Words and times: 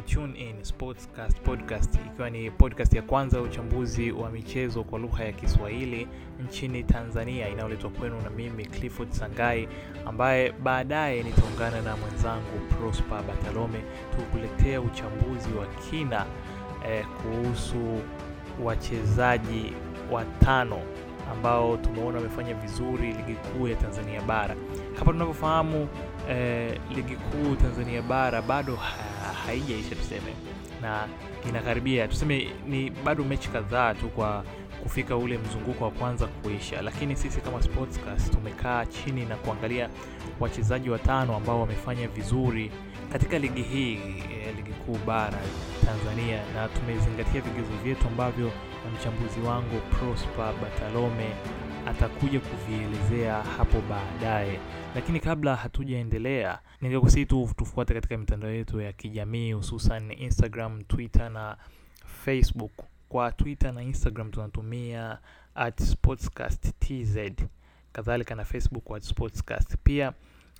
kutune 0.00 0.34
in 0.38 0.64
Sportscast 0.64 1.40
podcast, 1.40 1.94
ikiwa 2.06 2.30
ni 2.30 2.50
podcast 2.50 2.94
ya 2.94 3.02
kwanza 3.02 3.36
ya 3.36 3.42
uchambuzi 3.42 4.12
wa 4.12 4.30
michezo 4.30 4.84
kwa 4.84 4.98
lugha 4.98 5.24
ya 5.24 5.32
Kiswahili 5.32 6.08
nchini 6.44 6.84
Tanzania 6.84 7.48
inayoletwa 7.48 7.90
kwenu 7.90 8.20
na 8.20 8.30
mimi 8.30 8.66
Clifford 8.66 9.10
Sangai, 9.12 9.68
ambaye 10.06 10.52
baadaye 10.52 11.22
nitaungana 11.22 11.82
na 11.82 11.96
mwenzangu 11.96 12.58
Prosper 12.78 13.22
Batalome 13.22 13.78
tukuletea 14.16 14.80
uchambuzi 14.80 15.48
wa 15.58 15.66
kina 15.66 16.26
eh, 16.88 17.06
kuhusu 17.06 18.00
wachezaji 18.64 19.72
watano 20.10 20.78
ambao 21.32 21.76
tumeona 21.76 22.18
wamefanya 22.18 22.54
vizuri 22.54 23.06
ligi 23.12 23.34
kuu 23.34 23.68
ya 23.68 23.76
Tanzania 23.76 24.20
bara. 24.22 24.54
Hapa 24.98 25.12
tunavyofahamu 25.12 25.88
eh, 26.30 26.80
ligi 26.96 27.16
kuu 27.16 27.54
Tanzania 27.54 28.02
bara 28.02 28.42
bado 28.42 28.76
ha, 28.76 28.94
haijaisha 29.50 29.94
tuseme, 29.94 30.32
na 30.82 31.06
inakaribia. 31.48 32.08
Tuseme, 32.08 32.48
ni 32.68 32.90
bado 32.90 33.24
mechi 33.24 33.48
kadhaa 33.48 33.94
tu 33.94 34.08
kwa 34.08 34.44
kufika 34.82 35.16
ule 35.16 35.38
mzunguko 35.38 35.84
wa 35.84 35.90
kwanza 35.90 36.26
kuisha, 36.26 36.82
lakini 36.82 37.16
sisi 37.16 37.40
kama 37.40 37.62
Sportscast 37.62 38.32
tumekaa 38.32 38.86
chini 38.86 39.24
na 39.26 39.36
kuangalia 39.36 39.88
wachezaji 40.40 40.90
watano 40.90 41.36
ambao 41.36 41.60
wamefanya 41.60 42.08
vizuri 42.08 42.70
katika 43.12 43.38
ligi 43.38 43.62
hii 43.62 43.92
eh, 43.94 44.56
ligi 44.56 44.70
kuu 44.72 44.98
bara 45.06 45.38
Tanzania, 45.84 46.40
na 46.54 46.68
tumezingatia 46.68 47.40
vigezo 47.40 47.72
vyetu 47.84 48.06
ambavyo 48.08 48.50
mchambuzi 48.94 49.40
wangu 49.40 49.80
Prosper 49.80 50.52
Batalome 50.62 51.26
atakuja 51.86 52.40
kuvielezea 52.40 53.42
hapo 53.42 53.80
baadaye. 53.80 54.60
Lakini 54.94 55.20
kabla 55.20 55.56
hatujaendelea, 55.56 56.58
ningekusihi 56.80 57.26
tu 57.26 57.50
tufuate 57.56 57.94
katika 57.94 58.18
mitandao 58.18 58.50
yetu 58.50 58.80
ya 58.80 58.92
kijamii 58.92 59.52
hususan 59.52 60.12
Instagram, 60.12 60.84
Twitter 60.84 61.30
na 61.30 61.56
Facebook. 62.24 62.72
Kwa 63.08 63.32
Twitter 63.32 63.72
na 63.72 63.82
Instagram 63.82 64.30
tunatumia 64.30 65.18
at 65.54 65.82
Sportscast 65.82 66.72
TZ, 66.78 67.18
kadhalika 67.92 68.34
na 68.34 68.44
Facebook 68.44 68.90
at 68.96 69.02
Sportscast. 69.02 69.76
Pia 69.84 70.12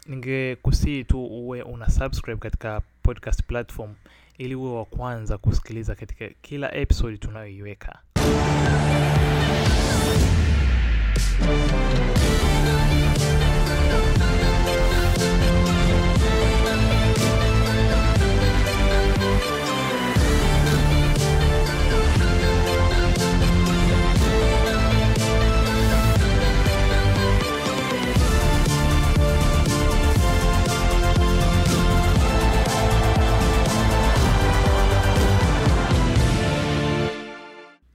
ningekusii 0.06 1.04
tu 1.04 1.24
uwe 1.26 1.62
una 1.62 1.90
subscribe 1.90 2.40
katika 2.40 2.82
podcast 3.02 3.42
platform 3.44 3.94
ili 4.38 4.54
uwe 4.54 4.72
wa 4.78 4.84
kwanza 4.84 5.38
kusikiliza 5.38 5.94
katika 5.94 6.28
kila 6.42 6.74
episode 6.74 7.16
tunayoiweka. 7.16 7.98
Thank 11.40 11.72
you. 11.72 11.89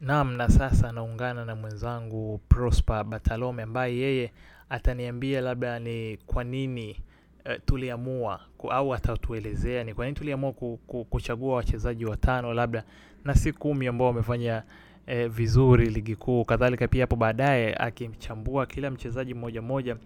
Naam, 0.06 0.36
na 0.38 0.50
sasa 0.50 0.92
naungana 0.92 1.46
na 1.46 1.56
mwenzangu 1.56 2.38
Prosper 2.50 3.04
Batalome 3.04 3.64
ambaye 3.64 3.98
yeye 3.98 4.32
ataniambia 4.70 5.42
labda 5.42 5.80
ni 5.80 6.18
kwa 6.26 6.44
nini 6.44 7.02
uh, 7.46 7.52
tuliamua 7.66 8.40
ku, 8.58 8.72
au 8.72 8.94
atatuelezea 8.94 9.84
ni 9.84 9.94
kwa 9.94 10.06
nini 10.06 10.18
tuliamua 10.18 10.54
ku, 10.54 10.80
ku, 10.88 11.06
kuchagua 11.06 11.56
wachezaji 11.56 12.06
watano 12.06 12.54
labda 12.54 12.84
na 13.24 13.36
si 13.36 13.52
kumi 13.54 13.88
ambao 13.88 14.08
wamefanya 14.08 14.64
eh, 15.08 15.30
vizuri 15.30 15.90
ligi 15.90 16.16
kuu. 16.16 16.46
Kadhalika 16.46 16.88
pia 16.88 17.04
hapo 17.04 17.16
baadaye 17.16 17.76
akimchambua 17.76 18.66
kila 18.66 18.92
mchezaji 18.92 19.34
mmoja 19.34 19.62
mmoja 19.62 19.98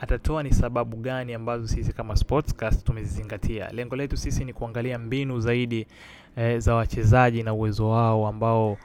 atatoa 0.00 0.42
ni 0.42 0.52
sababu 0.52 0.96
gani 0.96 1.34
ambazo 1.34 1.66
sisi 1.66 1.92
kama 1.92 2.16
Sportscast 2.16 2.84
tumezizingatia. 2.84 3.70
Lengo 3.72 3.96
letu 3.96 4.16
sisi 4.16 4.44
ni 4.44 4.52
kuangalia 4.52 4.98
mbinu 4.98 5.40
zaidi 5.40 5.86
eh, 6.36 6.58
za 6.58 6.74
wachezaji 6.74 7.42
na 7.42 7.54
uwezo 7.54 7.88
wao 7.88 8.26
ambao 8.28 8.78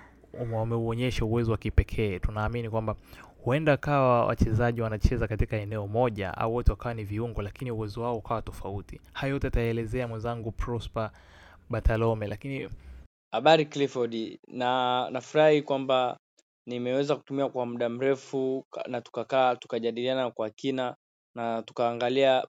wameuonyesha 0.53 1.25
uwezo 1.25 1.51
wa 1.51 1.57
kipekee. 1.57 2.19
Tunaamini 2.19 2.69
kwamba 2.69 2.95
huenda 3.43 3.77
kawa 3.77 4.25
wachezaji 4.25 4.81
wanacheza 4.81 5.27
katika 5.27 5.57
eneo 5.57 5.87
moja 5.87 6.37
au 6.37 6.53
wote 6.55 6.71
wakawa 6.71 6.93
ni 6.95 7.03
viungo, 7.03 7.41
lakini 7.41 7.71
uwezo 7.71 8.01
wao 8.01 8.17
ukawa 8.17 8.41
tofauti. 8.41 9.01
Hayo 9.13 9.33
yote 9.33 9.47
ataelezea 9.47 10.07
mwenzangu 10.07 10.51
Prosper 10.51 11.11
Batalome. 11.69 12.27
Lakini 12.27 12.69
Habari 13.31 13.65
Clifford, 13.65 14.39
na 14.47 15.09
nafurahi 15.09 15.61
kwamba 15.61 16.17
nimeweza 16.65 17.15
kutumia 17.15 17.49
kwa 17.49 17.65
muda 17.65 17.89
mrefu 17.89 18.65
na 18.87 19.01
tukakaa 19.01 19.55
tukajadiliana 19.55 20.31
kwa 20.31 20.49
kina 20.49 20.95
na 21.35 21.61
tukaangalia 21.63 22.47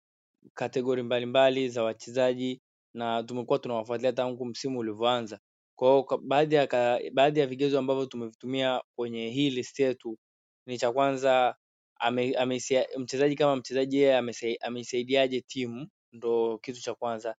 kategori 0.54 1.02
mbalimbali 1.02 1.68
za 1.68 1.82
wachezaji 1.82 2.60
na 2.94 3.22
tumekuwa 3.22 3.58
tunawafuatilia 3.58 4.12
tangu 4.12 4.44
msimu 4.46 4.78
ulivyoanza. 4.78 5.38
Kwa 5.78 5.88
hiyo 5.90 6.18
baadhi 6.22 6.54
ya 6.54 6.68
baadhi 7.12 7.40
ya 7.40 7.46
vigezo 7.46 7.78
ambavyo 7.78 8.06
tumevitumia 8.06 8.82
kwenye 8.96 9.28
hii 9.30 9.50
list 9.50 9.78
yetu 9.78 10.18
ni 10.66 10.78
cha 10.78 10.92
kwanza, 10.92 11.56
ame, 12.00 12.34
ame, 12.34 12.60
mchezaji 12.98 13.34
kama 13.36 13.56
mchezaji 13.56 13.96
yeye 13.98 14.16
ameisaidiaje 14.60 15.40
timu, 15.40 15.88
ndo 16.12 16.58
kitu 16.58 16.80
cha 16.82 16.94
kwanza. 16.94 17.36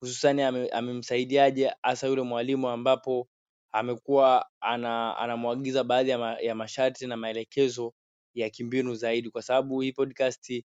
Hususani 0.00 0.42
amemsaidiaje 0.72 1.68
ame 1.68 1.76
hasa 1.82 2.06
yule 2.06 2.22
mwalimu 2.22 2.68
ambapo 2.68 3.28
amekuwa 3.72 4.46
ana, 4.60 5.16
anamwagiza 5.16 5.84
baadhi 5.84 6.10
ya, 6.10 6.18
ma, 6.18 6.40
ya 6.40 6.54
masharti 6.54 7.06
na 7.06 7.16
maelekezo 7.16 7.94
ya 8.34 8.50
kimbinu 8.50 8.94
zaidi, 8.94 9.30
kwa 9.30 9.42
sababu 9.42 9.80
hii 9.80 9.92
podcast 9.92 10.64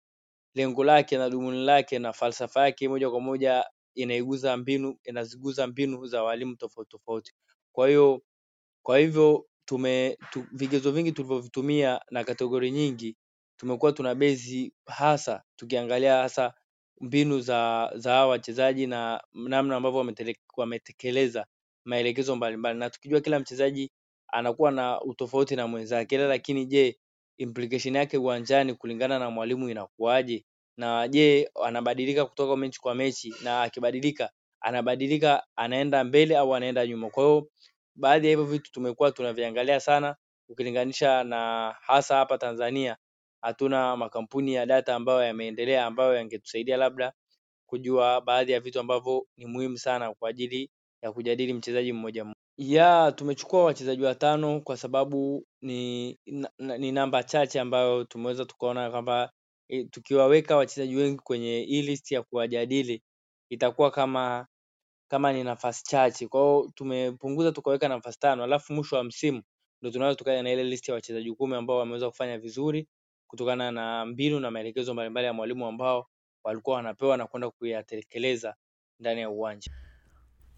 lengo 0.55 0.85
lake 0.85 1.19
na 1.19 1.29
dhumuni 1.29 1.65
lake 1.65 1.99
na 1.99 2.13
falsafa 2.13 2.61
yake 2.65 2.89
moja 2.89 3.11
kwa 3.11 3.21
moja 3.21 3.65
inaiguza 3.95 4.57
mbinu 4.57 4.99
inaziguza 5.05 5.67
mbinu 5.67 6.07
za 6.07 6.23
walimu 6.23 6.57
tofauti 6.57 6.91
tofauti. 6.91 7.33
Kwa 7.73 7.89
hiyo 7.89 8.23
kwa 8.83 8.99
hivyo 8.99 9.47
tume 9.65 10.19
tu, 10.31 10.45
vigezo 10.53 10.93
vingi 10.93 11.13
tulivyovitumia 11.13 12.01
na 12.11 12.25
kategori 12.25 12.71
nyingi 12.71 13.17
tumekuwa 13.57 13.93
tuna 13.93 14.15
bezi 14.15 14.73
hasa 14.87 15.43
tukiangalia 15.57 16.17
hasa 16.17 16.55
mbinu 17.01 17.41
za 17.41 17.91
za 17.97 18.13
hawa 18.13 18.27
wachezaji 18.27 18.87
na 18.87 19.23
namna 19.35 19.77
ambavyo 19.77 20.07
wametekeleza 20.57 21.47
maelekezo 21.85 22.37
mbalimbali, 22.37 22.79
na 22.79 22.91
tukijua 22.91 23.21
kila 23.21 23.41
mchezaji 23.41 23.91
anakuwa 24.29 24.71
na 24.71 25.01
utofauti 25.03 25.57
na 25.57 25.67
mwenzake, 25.67 26.19
lakini 26.19 26.67
je, 26.67 26.99
implication 27.39 27.95
yake 27.97 28.19
uwanjani 28.19 28.75
kulingana 28.75 29.19
na 29.19 29.31
mwalimu 29.31 29.69
inakuwaje? 29.69 30.45
Na 30.81 31.09
je, 31.09 31.51
anabadilika 31.65 32.27
kutoka 32.27 32.57
mechi 32.57 32.81
kwa 32.81 32.95
mechi, 32.95 33.35
na 33.45 33.63
akibadilika 33.63 34.31
anabadilika 34.61 35.47
anaenda 35.57 36.05
mbele 36.05 36.37
au 36.37 36.55
anaenda 36.55 36.87
nyuma? 36.87 37.11
Kwa 37.11 37.25
hiyo 37.25 37.49
baadhi 37.95 38.27
ya 38.27 38.31
hivyo 38.31 38.45
vitu 38.45 38.73
tumekuwa 38.73 39.13
tunaviangalia 39.13 39.81
sana, 39.81 40.17
ukilinganisha 40.49 41.25
na 41.25 41.71
hasa 41.81 42.17
hapa 42.17 42.39
Tanzania 42.39 42.97
hatuna 43.43 43.97
makampuni 43.97 44.55
ya 44.55 44.67
data 44.67 44.95
ambayo 44.95 45.23
yameendelea 45.23 45.87
ambayo 45.87 46.15
yangetusaidia 46.15 46.77
labda 46.77 47.13
kujua 47.67 48.21
baadhi 48.21 48.53
ya 48.53 48.61
vitu 48.61 48.81
ambavyo 48.81 49.27
ni 49.37 49.47
muhimu 49.47 49.79
sana 49.79 50.15
kwa 50.15 50.31
ajili 50.31 50.71
ya 51.03 51.13
kujadili 51.13 51.53
mchezaji 51.55 51.93
mmoja 51.93 52.25
mmoja. 52.25 52.37
Ya 52.59 53.13
tumechukua 53.13 53.65
wachezaji 53.65 54.03
watano 54.03 54.61
kwa 54.61 54.77
sababu 54.77 55.47
ni, 55.63 56.19
ni 56.59 56.93
namba 56.93 57.23
chache 57.23 57.61
ambayo 57.61 58.05
tumeweza 58.05 58.45
tukaona 58.45 58.91
kwamba 58.91 59.33
tukiwaweka 59.91 60.57
wachezaji 60.57 60.97
wengi 60.97 61.19
kwenye 61.19 61.61
hii 61.61 61.83
list 61.83 62.13
ya 62.13 62.23
kuwajadili 62.23 63.03
itakuwa 63.49 63.91
kama 63.91 64.47
kama 65.11 65.33
ni 65.33 65.45
nafasi 65.45 65.85
chache. 65.85 66.29
Kwa 66.29 66.41
hiyo 66.41 66.71
tumepunguza 66.75 67.53
tukaweka 67.53 67.89
nafasi 67.89 68.19
tano, 68.19 68.45
alafu 68.45 68.73
mwisho 68.73 68.97
wa 68.97 69.05
msimu 69.05 69.43
ndio 69.83 69.93
tunaweza 69.93 70.17
tukaja 70.17 70.43
na 70.43 70.53
ile 70.53 70.65
list 70.65 70.89
ya 70.89 70.95
wachezaji 70.95 71.33
kumi 71.33 71.55
ambao 71.55 71.77
wameweza 71.79 72.11
kufanya 72.11 72.39
vizuri 72.39 72.89
kutokana 73.27 73.71
na 73.73 74.07
mbinu 74.07 74.41
na 74.41 74.51
maelekezo 74.51 74.93
mbalimbali 74.95 75.27
ya 75.27 75.33
mwalimu 75.33 75.67
ambao 75.67 76.07
walikuwa 76.45 76.77
wanapewa 76.77 77.17
na 77.17 77.27
kwenda 77.27 77.51
kuyatekeleza 77.51 78.55
ndani 79.01 79.21
ya 79.21 79.31
uwanja. 79.31 79.71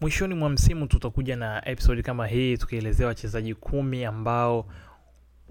Mwishoni 0.01 0.33
mwa 0.35 0.49
msimu 0.49 0.87
tutakuja 0.87 1.35
na 1.35 1.67
episode 1.69 2.01
kama 2.01 2.27
hii 2.27 2.57
tukielezea 2.57 3.07
wachezaji 3.07 3.55
kumi 3.55 4.05
ambao 4.05 4.65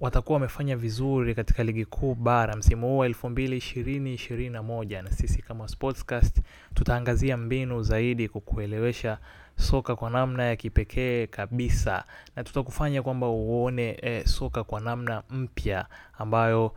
watakuwa 0.02 0.34
wamefanya 0.36 0.76
vizuri 0.76 1.34
katika 1.34 1.64
ligi 1.64 1.84
kuu 1.84 2.14
bara 2.14 2.56
msimu 2.56 2.86
huu 2.86 2.98
wa 2.98 3.06
elfu 3.06 3.28
mbili 3.30 3.56
ishirini 3.56 4.14
ishirini 4.14 4.50
na 4.50 4.62
moja 4.62 5.02
na 5.02 5.10
sisi 5.12 5.42
kama 5.42 5.68
Sportscast 5.68 6.40
tutaangazia 6.74 7.36
mbinu 7.36 7.82
zaidi 7.82 8.28
kukuelewesha 8.28 9.18
soka 9.56 9.96
kwa 9.96 10.10
namna 10.10 10.42
ya 10.44 10.56
kipekee 10.56 11.26
kabisa, 11.26 12.04
na 12.36 12.44
tutakufanya 12.44 13.02
kwamba 13.02 13.28
uone 13.28 13.98
eh, 14.02 14.26
soka 14.26 14.64
kwa 14.64 14.80
namna 14.80 15.22
mpya 15.30 15.86
ambayo 16.18 16.74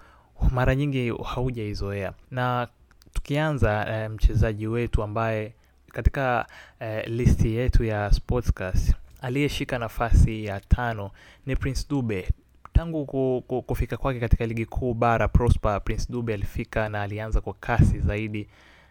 mara 0.52 0.76
nyingi 0.76 1.14
haujaizoea. 1.24 2.14
Na 2.32 2.68
tukianza 3.14 3.86
eh, 3.90 4.10
mchezaji 4.12 4.68
wetu 4.68 5.04
ambaye 5.04 5.54
katika 5.92 6.46
eh, 6.80 7.04
listi 7.08 7.56
yetu 7.56 7.84
ya 7.84 8.12
Sportscast 8.12 8.94
aliyeshika 9.22 9.80
nafasi 9.80 10.46
ya 10.46 10.60
tano 10.60 11.12
ni 11.46 11.56
Prince 11.56 11.86
Dube. 11.90 12.30
Tangu 12.76 13.06
ku, 13.06 13.44
ku, 13.48 13.62
kufika 13.62 13.98
kwake 13.98 14.20
katika 14.20 14.46
ligi 14.46 14.66
kuu 14.66 14.94
bara 14.94 15.28
Prosper, 15.28 15.82
Prince 15.84 16.06
Dube 16.10 16.34
alifika 16.34 16.90
na 16.90 17.02
alianza 17.02 17.42
kwa 17.42 17.54
kasi 17.54 18.00
zaidi 18.00 18.48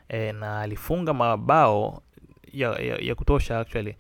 e, 0.09 0.33
na 0.33 0.61
alifunga 0.61 1.15
mabao 1.15 2.03
ya, 2.53 2.69
ya, 2.69 2.97
ya 2.97 3.15
kutosha 3.15 3.61
actually 3.61 3.97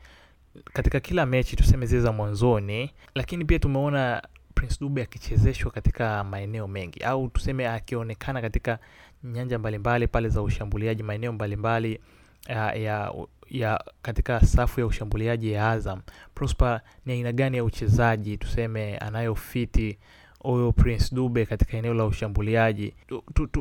katika 0.72 1.00
kila 1.00 1.26
mechi 1.26 1.56
tuseme 1.56 1.86
zile 1.86 2.00
za 2.00 2.12
mwanzoni, 2.12 2.90
lakini 3.14 3.44
pia 3.44 3.58
tumeona 3.58 4.22
Prince 4.54 4.76
Dube 4.80 5.02
akichezeshwa 5.02 5.70
katika 5.70 6.24
maeneo 6.24 6.68
mengi 6.68 7.00
au 7.04 7.28
tuseme 7.28 7.68
akionekana 7.68 8.40
katika 8.40 8.78
nyanja 9.24 9.58
mbalimbali 9.58 10.06
pale 10.08 10.28
za 10.28 10.42
ushambuliaji 10.42 11.02
maeneo 11.02 11.32
mbalimbali 11.32 12.00
ya, 12.48 12.72
ya, 12.74 13.12
ya 13.50 13.84
katika 14.02 14.40
safu 14.40 14.80
ya 14.80 14.86
ushambuliaji 14.86 15.52
ya 15.52 15.70
Azam. 15.70 16.00
Prosper 16.34 16.80
ni 17.06 17.12
aina 17.12 17.32
gani 17.32 17.56
ya 17.56 17.64
uchezaji 17.64 18.36
tuseme 18.36 18.96
anayofiti 18.98 19.98
huyo 20.40 20.72
Prince 20.72 21.14
Dube 21.14 21.46
katika 21.46 21.76
eneo 21.76 21.94
la 21.94 22.04
ushambuliaji? 22.04 22.94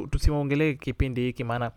Tusimwongelee 0.10 0.74
kipindi 0.74 1.22
hiki, 1.22 1.44
maana 1.44 1.72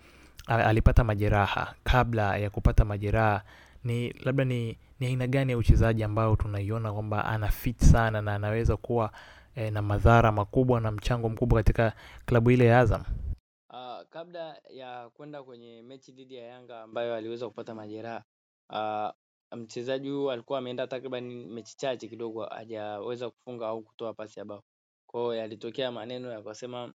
alipata 0.47 1.05
majeraha. 1.05 1.75
Kabla 1.85 2.37
ya 2.37 2.51
kupata 2.51 2.85
majeraha, 2.85 3.43
ni 3.85 4.13
labda 4.13 4.45
ni 4.45 4.79
ni 5.01 5.07
aina 5.07 5.27
gani 5.27 5.53
ya 5.53 5.59
uchezaji 5.59 6.03
ambayo 6.05 6.37
tunaiona 6.37 6.93
kwamba 6.93 7.25
ana 7.25 7.49
fit 7.49 7.85
sana 7.85 8.23
na 8.23 8.35
anaweza 8.35 8.77
kuwa 8.77 9.11
eh, 9.57 9.73
na 9.73 9.83
madhara 9.83 10.33
makubwa 10.33 10.81
na 10.81 10.91
mchango 10.91 11.29
mkubwa 11.29 11.59
katika 11.59 11.93
klabu 12.27 12.51
ile 12.51 12.67
ya 12.67 12.79
Azam? 12.81 13.03
Kabla 14.17 14.61
ya 14.71 15.11
kwenda 15.11 15.43
kwenye 15.43 15.83
mechi 15.83 16.13
dhidi 16.13 16.35
ya 16.35 16.47
Yanga 16.47 16.83
ambayo 16.83 17.15
aliweza 17.15 17.49
kupata 17.49 17.75
majeraha 17.75 18.25
uh, 18.71 19.59
mchezaji 19.59 20.09
huyu 20.09 20.31
alikuwa 20.31 20.59
ameenda 20.59 20.87
takriban 20.87 21.25
mechi 21.47 21.77
chache 21.77 22.09
kidogo 22.09 22.45
hajaweza 22.45 23.31
kufunga 23.31 23.67
au 23.69 23.83
kutoa 23.83 24.15
pasi 24.15 24.39
ya 24.39 24.45
bao. 24.45 24.63
Kwa 25.07 25.21
hiyo 25.21 25.35
yalitokea 25.35 25.93
maneno 25.93 26.31
yakasema 26.31 26.93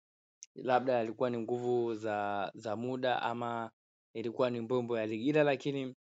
labda 0.56 0.94
yalikuwa 0.94 1.30
ni 1.30 1.38
nguvu 1.38 1.96
za 1.96 2.52
za 2.56 2.76
muda 2.76 3.22
ama 3.22 3.72
ilikuwa 4.14 4.50
ni 4.50 4.60
mbombo 4.62 4.98
ya 4.98 5.06
ligi, 5.06 5.30
ila 5.30 5.44
lakini 5.44 5.96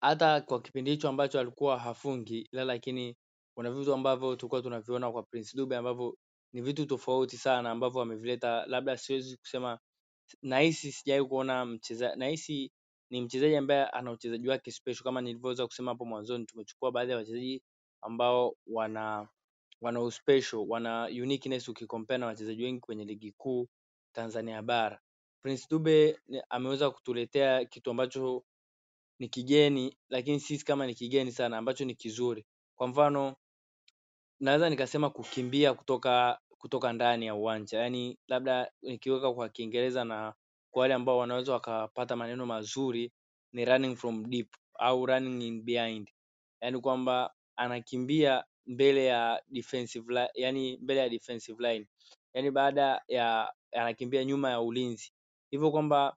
hata 0.00 0.40
kwa 0.40 0.60
kipindi 0.62 0.90
hicho 0.90 1.08
ambacho 1.08 1.40
alikuwa 1.40 1.78
hafungi, 1.78 2.48
ila 2.52 2.64
lakini 2.64 3.16
kuna 3.54 3.70
vitu 3.70 3.94
ambavyo 3.94 4.36
tulikuwa 4.36 4.62
tunaviona 4.62 5.12
kwa 5.12 5.22
Prince 5.22 5.56
Dube 5.56 5.76
ambavyo 5.76 6.16
ni 6.52 6.60
vitu 6.60 6.86
tofauti 6.86 7.36
sana 7.36 7.70
ambavyo 7.70 8.00
amevileta, 8.02 8.66
labda 8.66 8.96
siwezi 8.96 9.36
kusema 9.36 9.78
nahisi 10.42 10.92
sijawahi 10.92 11.28
kuona 11.28 11.64
mchezaji 11.66 12.18
nahisi 12.18 12.72
ni 13.10 13.20
mchezaji 13.20 13.56
ambaye 13.56 13.84
ana 13.86 14.10
uchezaji 14.10 14.48
wake 14.48 14.70
special 14.72 15.02
kama 15.04 15.20
nilivyoweza 15.20 15.66
kusema 15.66 15.90
hapo 15.90 16.04
mwanzoni. 16.04 16.44
Tumechukua 16.46 16.92
baadhi 16.92 17.10
ya 17.10 17.16
wachezaji 17.16 17.62
ambao 18.02 18.56
wana 18.66 19.28
wana 19.80 20.00
uspecial, 20.02 20.64
wana 20.68 21.04
uniqueness 21.06 21.68
ukikompea 21.68 22.18
na 22.18 22.26
wachezaji 22.26 22.64
wengi 22.64 22.80
kwenye 22.80 23.04
ligi 23.04 23.32
kuu 23.32 23.68
Tanzania 24.14 24.62
bara. 24.62 25.00
Prince 25.42 25.66
Dube 25.70 26.18
ameweza 26.50 26.90
kutuletea 26.90 27.64
kitu 27.64 27.90
ambacho 27.90 28.44
ni 29.18 29.28
kigeni, 29.28 29.98
lakini 30.08 30.40
sisi 30.40 30.64
kama 30.64 30.86
ni 30.86 30.94
kigeni 30.94 31.32
sana, 31.32 31.58
ambacho 31.58 31.84
ni 31.84 31.94
kizuri. 31.94 32.46
Kwa 32.76 32.86
mfano 32.88 33.36
naweza 34.40 34.70
nikasema 34.70 35.10
kukimbia 35.10 35.74
kutoka 35.74 36.38
kutoka 36.58 36.92
ndani 36.92 37.26
ya 37.26 37.34
uwanja, 37.34 37.78
yaani 37.78 38.18
labda 38.28 38.70
nikiweka 38.82 39.32
kwa 39.32 39.48
Kiingereza 39.48 40.04
na 40.04 40.34
kwa 40.70 40.80
wale 40.82 40.94
ambao 40.94 41.18
wanaweza 41.18 41.52
wakapata 41.52 42.16
maneno 42.16 42.46
mazuri 42.46 43.12
ni 43.52 43.64
running 43.64 43.96
from 43.96 44.30
deep 44.30 44.48
au 44.78 45.06
running 45.06 45.42
in 45.42 45.62
behind, 45.62 46.10
yaani 46.60 46.80
kwamba 46.80 47.34
anakimbia 47.56 48.44
mbele 48.66 49.04
ya 49.06 49.42
defensive 49.48 50.12
line, 50.14 50.30
yani 50.34 50.76
mbele 50.76 51.00
ya 51.00 51.08
defensive 51.08 51.62
line, 51.68 51.86
yaani 52.34 52.50
baada 52.50 53.02
ya 53.08 53.52
anakimbia 53.72 54.24
nyuma 54.24 54.50
ya 54.50 54.60
ulinzi, 54.60 55.12
hivyo 55.50 55.70
kwamba 55.70 56.16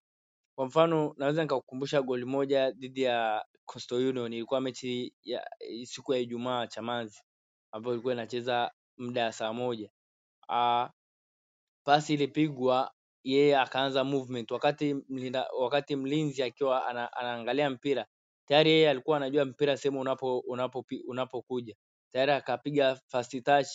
kwa 0.55 0.65
mfano 0.65 1.13
naweza 1.17 1.41
nikakukumbusha 1.41 2.01
goli 2.01 2.25
moja 2.25 2.71
dhidi 2.71 3.01
ya 3.01 3.45
Coastal 3.65 3.97
Union, 4.07 4.33
ilikuwa 4.33 4.61
mechi 4.61 5.13
ya 5.23 5.47
siku 5.85 6.13
ya 6.13 6.19
Ijumaa 6.19 6.67
Chamazi, 6.67 7.21
ambayo 7.71 7.93
ilikuwa 7.93 8.13
inacheza 8.13 8.71
muda 8.97 9.21
ya 9.21 9.31
saa 9.31 9.53
moja. 9.53 9.89
Pasi 11.85 12.13
ilipigwa 12.13 12.91
yeye 13.23 13.57
akaanza 13.57 14.03
movement. 14.03 14.51
Wakati 15.59 15.95
mlinzi 15.95 16.43
akiwa 16.43 16.87
anaangalia 16.87 17.69
mpira 17.69 18.05
tayari 18.47 18.69
yeye 18.69 18.89
alikuwa 18.89 19.17
anajua 19.17 19.45
mpira 19.45 19.77
sehemu 19.77 19.99
unapokuja 20.47 21.03
unapo 21.07 21.45
tayari 22.13 22.31
akapiga 22.31 22.95
fast 22.95 23.43
touch 23.43 23.67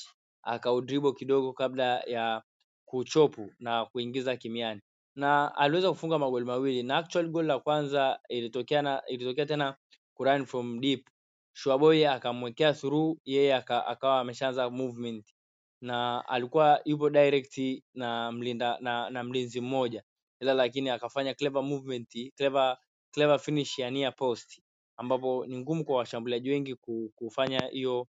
akaudribble 0.43 1.13
kidogo 1.13 1.53
kabla 1.53 2.01
ya 2.01 2.43
kuchopu 2.85 3.53
na 3.59 3.85
kuingiza 3.87 4.37
kimiani. 4.37 4.81
Na 5.15 5.57
aliweza 5.57 5.89
kufunga 5.91 6.19
magoli 6.19 6.45
mawili. 6.45 6.83
Na 6.83 6.97
actual 6.97 7.29
goal 7.29 7.47
la 7.47 7.59
kwanza 7.59 8.21
ilitokea 8.29 8.83
na 8.83 9.03
ilitokea 9.07 9.47
tena 9.47 9.77
Kuran 10.15 10.47
from 10.47 10.81
deep. 10.81 11.09
Shuaboy 11.53 12.09
akamwekea 12.09 12.73
through 12.73 13.19
yeye 13.25 13.55
akawa 13.55 14.21
ameshaanza 14.21 14.71
movement 14.71 15.36
na 15.81 16.29
alikuwa 16.29 16.81
yupo 16.85 17.11
direct 17.11 17.59
na 17.95 18.33
mlinda 18.33 18.79
na, 18.81 19.11
na 19.11 19.25
mlinzi 19.25 19.61
mmoja. 19.61 20.03
Ila 20.41 20.55
lakini 20.55 20.91
akafanya 20.91 21.35
clever 21.35 21.63
movement 21.63 22.33
clever 22.37 22.79
clever 23.13 23.39
finish 23.39 23.79
ya 23.79 23.91
near 23.91 24.17
post 24.17 24.63
ambapo 24.97 25.47
ni 25.47 25.59
ngumu 25.59 25.85
kwa 25.85 25.97
washambuliaji 25.97 26.51
wengi 26.51 26.75
kufanya 27.15 27.59
hiyo 27.73 28.09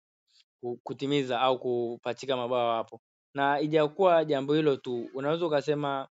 kutimiza 0.84 1.42
au 1.42 1.60
kupachika 1.60 2.38
mabao 2.38 2.76
hapo. 2.78 3.02
Na 3.36 3.60
ijakuwa 3.62 4.26
jambo 4.26 4.54
hilo 4.54 4.76
tu 4.78 5.10
unaweza 5.14 5.46
ukasema 5.46 6.08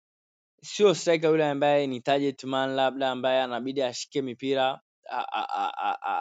sio 0.62 0.94
striker 0.94 1.30
yule 1.30 1.44
ambaye 1.50 1.86
ni 1.86 2.00
target 2.00 2.44
man 2.44 2.70
labda 2.70 3.10
ambaye 3.10 3.42
anabidi 3.42 3.82
ashike 3.82 4.22
mipira 4.22 4.80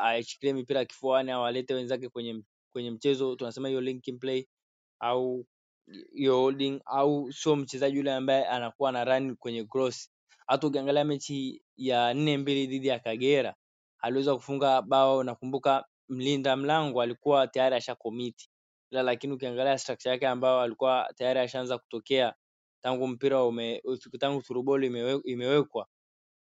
aishikilie 0.04 0.54
mipira 0.54 0.86
kifuani 0.86 1.32
au 1.32 1.46
alete 1.46 1.74
wenzake 1.74 2.10
kwenye 2.10 2.44
kwenye 2.74 2.92
mchezo 2.92 3.36
tunasema 3.36 3.68
hiyo 3.68 3.82
linking 3.82 4.20
play 4.20 4.48
au 5.02 5.46
hiyo 6.14 6.36
holding 6.42 6.82
au 6.86 7.32
sio 7.34 7.56
mchezaji 7.56 7.98
yule 7.98 8.14
ambaye 8.14 8.46
anakuwa 8.46 8.92
na 8.92 9.06
run 9.06 9.36
kwenye 9.36 9.64
cross. 9.64 10.12
Hata 10.48 10.68
ukiangalia 10.68 11.04
mechi 11.06 11.62
ya 11.78 12.14
nne 12.14 12.38
mbili 12.38 12.68
dhidi 12.68 12.88
ya 12.88 13.00
Kagera 13.00 13.56
aliweza 14.00 14.36
kufunga 14.36 14.82
bao, 14.82 15.24
nakumbuka 15.24 15.86
mlinda 16.10 16.56
mlango 16.56 17.02
alikuwa 17.02 17.48
tayari 17.48 17.76
asha 17.76 17.96
commit, 17.96 18.50
ila 18.92 19.04
lakini 19.04 19.34
ukiangalia 19.34 19.78
structure 19.78 20.12
yake 20.14 20.28
ambayo 20.28 20.60
alikuwa 20.62 21.14
tayari 21.16 21.40
ashaanza 21.40 21.78
kutokea 21.78 22.34
tangu 22.84 23.08
mpira 23.08 23.44
ume, 23.44 23.82
tangu 24.20 24.42
through 24.42 24.84
imewe, 24.84 25.22
imewekwa 25.26 25.88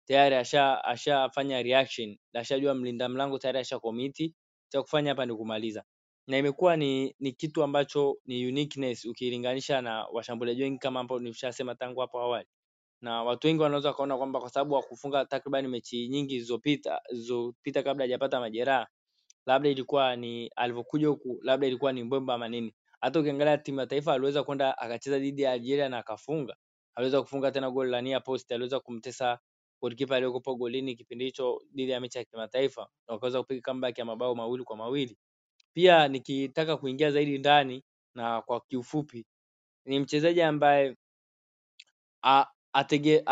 tayari 0.07 0.35
asha 0.35 0.83
ashafanya 0.83 1.63
reaction, 1.63 2.17
ashajua 2.33 2.73
mlinda 2.73 3.09
mlango 3.09 3.37
tayari 3.39 3.59
asha 3.59 3.79
commit, 3.79 4.33
cha 4.69 4.81
kufanya 4.81 5.09
hapa 5.11 5.25
ni 5.25 5.35
kumaliza 5.35 5.83
na 6.27 6.37
imekuwa 6.37 6.77
ni, 6.77 7.15
ni 7.19 7.31
kitu 7.31 7.63
ambacho 7.63 8.17
ni 8.25 8.47
uniqueness 8.47 9.05
ukilinganisha 9.05 9.81
na 9.81 10.05
washambuliaji 10.05 10.63
wengi 10.63 10.77
kama 10.79 10.99
ambao 10.99 11.19
nilishasema 11.19 11.75
tangu 11.75 11.99
hapo 11.99 12.19
awali, 12.19 12.47
na 13.01 13.23
watu 13.23 13.47
wengi 13.47 13.61
wanaweza 13.61 13.89
wakaona 13.89 14.17
kwamba 14.17 14.39
kwa 14.39 14.49
sababu 14.49 14.75
hakufunga 14.75 15.25
takriban 15.25 15.67
mechi 15.67 16.07
nyingi 16.07 16.33
zilizopita 16.33 17.01
zilizopita 17.09 17.83
kabla 17.83 18.03
hajapata 18.03 18.39
majeraha, 18.39 18.87
labda 19.45 19.69
ilikuwa 19.69 20.15
ni 20.15 20.47
alivyokuja 20.55 21.07
huku, 21.07 21.39
labda 21.43 21.67
ilikuwa 21.67 21.93
ni 21.93 22.03
mbwemba 22.03 22.33
ama 22.33 22.47
nini. 22.49 22.75
Hata 23.01 23.19
ukiangalia 23.19 23.57
timu 23.57 23.79
ya 23.79 23.87
taifa 23.87 24.13
aliweza 24.13 24.43
kwenda 24.43 24.77
akacheza 24.77 25.19
dhidi 25.19 25.41
ya 25.41 25.51
Algeria 25.51 25.89
na 25.89 25.97
akafunga, 25.97 26.55
aliweza 26.95 27.21
kufunga 27.21 27.51
tena 27.51 27.71
goli 27.71 27.91
la 27.91 28.01
nia 28.01 28.19
post, 28.19 28.51
aliweza 28.51 28.79
kumtesa 28.79 29.39
golikipa 29.81 30.15
aliyokuwa 30.15 30.55
golini 30.55 30.95
kipindi 30.95 31.25
hicho 31.25 31.61
dhidi 31.75 31.91
ya 31.91 31.99
mechi 31.99 32.17
ya 32.17 32.23
kimataifa, 32.23 32.81
na 33.07 33.13
wakaweza 33.13 33.41
kupiga 33.41 33.61
comeback 33.61 33.97
ya 33.97 34.05
mabao 34.05 34.35
mawili 34.35 34.63
kwa 34.63 34.75
mawili. 34.77 35.17
Pia 35.73 36.07
nikitaka 36.07 36.77
kuingia 36.77 37.11
zaidi 37.11 37.37
ndani 37.37 37.83
na 38.15 38.41
kwa 38.41 38.61
kiufupi, 38.61 39.25
ni 39.85 39.99
mchezaji 39.99 40.41
ambaye 40.41 40.95
atege 42.73 43.23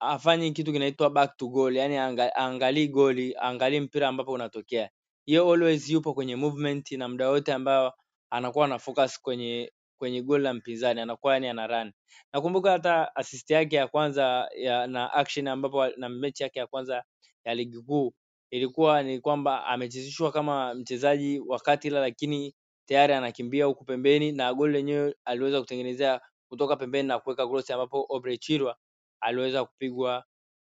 afanye 0.00 0.50
kitu 0.50 0.72
kinaitwa 0.72 1.10
back 1.10 1.36
to 1.36 1.48
goal, 1.48 1.76
yani 1.76 1.96
aangalii 2.36 2.88
goli, 2.88 3.34
aangalii 3.36 3.80
mpira 3.80 4.08
ambapo 4.08 4.32
unatokea. 4.32 4.90
Yeye 5.26 5.52
always 5.52 5.90
yupo 5.90 6.14
kwenye 6.14 6.36
movement 6.36 6.92
na 6.92 7.08
muda 7.08 7.28
wote 7.30 7.52
ambao 7.52 7.94
anakuwa 8.30 8.68
na 8.68 8.78
focus 8.78 9.20
kwenye 9.22 9.72
kwenye 9.98 10.22
goal 10.22 10.42
la 10.42 10.54
mpinzani, 10.54 11.00
anakuwa 11.00 11.34
yani 11.34 11.48
ana 11.48 11.66
run. 11.66 11.92
Nakumbuka 12.32 12.70
hata 12.72 13.16
assist 13.16 13.50
yake 13.50 13.76
ya 13.76 13.88
kwanza 13.88 14.48
na 14.88 15.12
action 15.12 15.48
ambapo 15.48 15.86
na 15.88 16.08
mechi 16.08 16.42
yake 16.42 16.58
ya 16.58 16.66
kwanza 16.66 17.04
ya 17.44 17.54
ligi 17.54 17.78
kuu 17.82 18.12
ilikuwa 18.50 19.02
ni 19.02 19.20
kwamba 19.20 19.64
amechezeshwa 19.66 20.32
kama 20.32 20.74
mchezaji 20.74 21.40
wakati 21.46 21.88
ila 21.88 22.00
lakini 22.00 22.54
tayari 22.88 23.12
anakimbia 23.14 23.64
huku 23.64 23.84
pembeni 23.84 24.32
na 24.32 24.54
goli 24.54 24.72
lenyewe 24.72 25.14
aliweza 25.24 25.60
kutengenezea 25.60 26.20
kutoka 26.48 26.76
pembeni 26.76 27.08
na 27.08 27.18
kuweka 27.18 27.48
cross 27.48 27.70
ambapo 27.70 28.06
Obrey 28.08 28.38
Chirwa 28.38 28.76
aliweza 29.20 29.64
kupigwa 29.64 30.24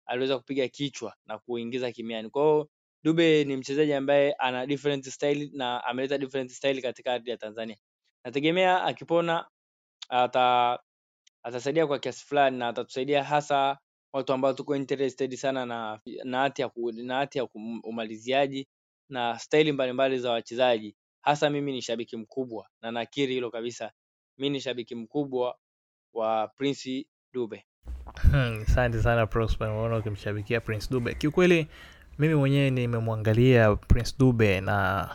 aliweza 0.06 0.38
kupiga 0.38 0.68
kichwa 0.68 1.14
na 1.26 1.38
kuingiza 1.38 1.92
kimiani. 1.92 2.30
Kwa 2.30 2.42
hiyo 2.42 2.70
Dube 3.02 3.44
ni 3.44 3.56
mchezaji 3.56 3.92
ambaye 3.92 4.32
ana 4.32 4.66
different 4.66 5.04
style 5.08 5.50
na 5.52 5.84
ameleta 5.84 6.18
different 6.18 6.50
style 6.50 6.82
katika 6.82 7.12
ardhi 7.12 7.30
ya 7.30 7.36
Tanzania. 7.36 7.76
Nategemea 8.24 8.82
akipona 8.84 9.46
ata 10.08 10.78
atasaidia 11.42 11.86
kwa 11.86 11.98
kiasi 11.98 12.24
fulani 12.26 12.58
na 12.58 12.68
atatusaidia 12.68 13.24
hasa 13.24 13.78
watu 14.12 14.32
ambao 14.32 14.52
tuko 14.52 14.76
interested 14.76 15.36
sana 15.36 15.66
na 16.24 16.38
hati 16.40 16.62
ya 16.62 16.70
na 17.04 17.14
hati 17.16 17.38
ya 17.38 17.48
umaliziaji 17.82 18.68
na 19.08 19.38
staili 19.38 19.72
mbalimbali 19.72 20.18
za 20.18 20.30
wachezaji. 20.30 20.96
Hasa 21.20 21.50
mimi 21.50 21.72
ni 21.72 21.82
shabiki 21.82 22.16
mkubwa 22.16 22.68
na 22.82 22.90
nakiri 22.90 23.34
hilo 23.34 23.50
kabisa. 23.50 23.92
mi 24.38 24.50
ni 24.50 24.60
shabiki 24.60 24.94
mkubwa 24.94 25.58
wa 26.14 26.48
Prince 26.48 27.06
Dube. 27.32 27.64
Asante 28.66 29.02
sana 29.02 29.26
Prosper, 29.26 29.68
unaona 29.68 29.96
ukimshabikia 29.96 30.60
Prince 30.60 30.88
Dube. 30.90 31.14
Kiukweli 31.14 31.66
mimi 32.18 32.34
mwenyewe 32.34 32.70
nimemwangalia 32.70 33.76
Prince 33.76 34.14
Dube 34.18 34.60
na 34.60 35.08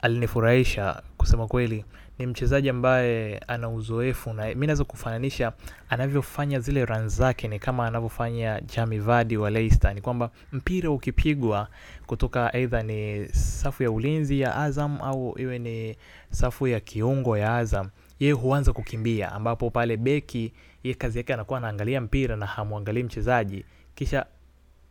alinifurahisha 0.00 1.02
kusema 1.16 1.46
kweli. 1.46 1.84
Ni 2.18 2.26
mchezaji 2.26 2.68
ambaye 2.68 3.38
ana 3.38 3.68
uzoefu 3.68 4.32
na 4.32 4.54
mi 4.54 4.66
naweza 4.66 4.84
kufananisha 4.84 5.52
anavyofanya 5.88 6.60
zile 6.60 6.84
run 6.84 7.08
zake 7.08 7.48
ni 7.48 7.58
kama 7.58 7.86
anavyofanya 7.86 8.60
Jamie 8.60 8.98
Vardy 8.98 9.36
wa 9.36 9.50
Leicester. 9.50 9.94
Ni 9.94 10.00
kwamba 10.00 10.30
mpira 10.52 10.90
ukipigwa 10.90 11.68
kutoka 12.06 12.52
aidha 12.54 12.82
ni 12.82 13.28
safu 13.28 13.82
ya 13.82 13.90
ulinzi 13.90 14.40
ya 14.40 14.56
Azam 14.56 14.98
au 15.02 15.34
iwe 15.38 15.58
ni 15.58 15.96
safu 16.30 16.66
ya 16.66 16.80
kiungo 16.80 17.38
ya 17.38 17.56
Azam, 17.56 17.88
yeye 18.20 18.32
huanza 18.32 18.72
kukimbia, 18.72 19.32
ambapo 19.32 19.70
pale 19.70 19.96
beki 19.96 20.52
ye 20.84 20.94
kazi 20.94 21.18
yake 21.18 21.34
anakuwa 21.34 21.58
anaangalia 21.58 22.00
mpira 22.00 22.36
na 22.36 22.46
hamwangalii 22.46 23.02
mchezaji, 23.02 23.64
kisha 23.94 24.26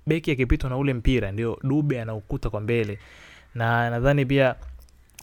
beki 0.08 0.32
akipitwa 0.32 0.70
na 0.70 0.78
ule 0.78 0.94
mpira 0.94 1.32
ndio 1.32 1.60
Dube 1.64 2.02
anaukuta 2.02 2.50
kwa 2.50 2.60
mbele, 2.62 3.00
na 3.56 3.90
nadhani 3.90 4.26
pia 4.26 4.56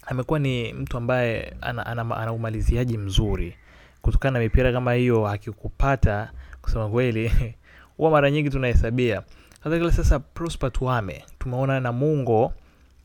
amekuwa 0.05 0.39
ni 0.39 0.73
mtu 0.73 0.97
ambaye 0.97 1.53
ana, 1.61 1.85
ana, 1.85 2.17
ana 2.17 2.33
umaliziaji 2.33 2.97
mzuri. 2.97 3.55
Kutokana 4.01 4.31
na 4.39 4.43
mipira 4.43 4.71
kama 4.71 4.93
hiyo 4.93 5.27
akikupata 5.27 6.31
kusema 6.61 6.89
kweli 6.89 7.31
huwa 7.97 8.11
mara 8.11 8.31
nyingi 8.31 8.49
tunahesabia. 8.49 9.23
Hata 9.63 9.77
kile 9.77 9.91
sasa 9.91 10.19
prosper 10.19 10.71
tuame 10.71 11.23
tumeona 11.39 11.79
namungo 11.79 12.53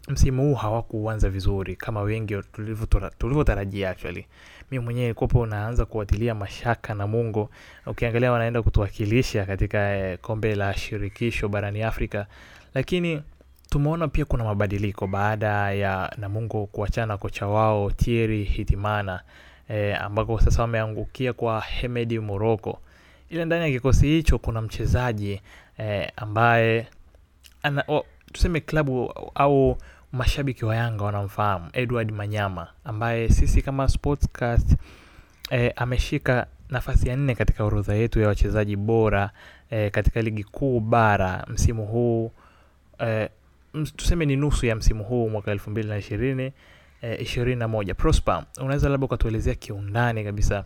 msimu 0.08 0.42
huu 0.42 0.54
hawakuanza 0.54 1.30
vizuri 1.30 1.76
kama 1.76 2.00
wengi 2.02 2.36
tulivyotarajia 3.18 3.90
actually. 3.90 4.26
Mi 4.70 4.78
mwenyewe 4.78 5.14
kopo 5.14 5.46
naanza 5.46 5.84
kuwatilia 5.84 6.34
mashaka 6.34 6.94
namungo 6.94 7.50
ukiangalia 7.86 8.32
wanaenda 8.32 8.62
kutuwakilisha 8.62 9.44
katika 9.44 9.96
eh, 9.96 10.18
kombe 10.18 10.54
la 10.54 10.74
shirikisho 10.74 11.48
barani 11.48 11.82
afrika. 11.82 12.26
Lakini 12.74 13.22
tumeona 13.70 14.08
pia 14.08 14.24
kuna 14.24 14.44
mabadiliko 14.44 15.06
baada 15.06 15.72
ya 15.72 16.12
namungo 16.18 16.66
kuachana 16.66 17.06
na 17.06 17.16
kocha 17.18 17.46
wao 17.46 17.90
Thierry 17.90 18.44
Hitimana 18.44 19.20
e, 19.68 19.92
ambako 19.94 20.40
sasa 20.40 20.62
wameangukia 20.62 21.32
kwa 21.32 21.60
Hemedi 21.60 22.18
Moroko. 22.18 22.78
Ila 23.30 23.44
ndani 23.44 23.64
ya 23.64 23.70
kikosi 23.70 24.06
hicho 24.06 24.38
kuna 24.38 24.60
mchezaji 24.62 25.40
e, 25.78 26.12
ambaye 26.16 26.86
ana, 27.62 27.84
o, 27.88 28.04
tuseme 28.32 28.60
klabu 28.60 29.12
au 29.34 29.76
mashabiki 30.12 30.64
wa 30.64 30.76
Yanga 30.76 31.04
wanamfahamu 31.04 31.68
Edward 31.72 32.12
Manyama 32.12 32.66
ambaye 32.84 33.28
sisi 33.28 33.62
kama 33.62 33.88
Sportscast 33.88 34.76
e, 35.50 35.70
ameshika 35.76 36.46
nafasi 36.70 37.08
ya 37.08 37.16
nne 37.16 37.34
katika 37.34 37.64
orodha 37.64 37.94
yetu 37.94 38.20
ya 38.20 38.28
wachezaji 38.28 38.76
bora 38.76 39.30
e, 39.70 39.90
katika 39.90 40.22
ligi 40.22 40.44
kuu 40.44 40.80
bara 40.80 41.44
msimu 41.48 41.86
huu 41.86 42.32
eh, 42.98 43.28
ms- 43.28 43.39
tuseme 43.96 44.26
ni 44.26 44.36
nusu 44.36 44.66
ya 44.66 44.76
msimu 44.76 45.04
huu 45.04 45.28
mwaka 45.28 45.50
elfu 45.50 45.70
mbili 45.70 45.88
na 45.88 45.96
ishirini 45.98 46.52
ishirini 47.20 47.56
na 47.56 47.68
moja. 47.68 47.94
Prosper 47.94 48.44
unaweza 48.60 48.88
labda 48.88 49.04
ukatuelezea 49.04 49.54
kiundani 49.54 50.24
kabisa 50.24 50.64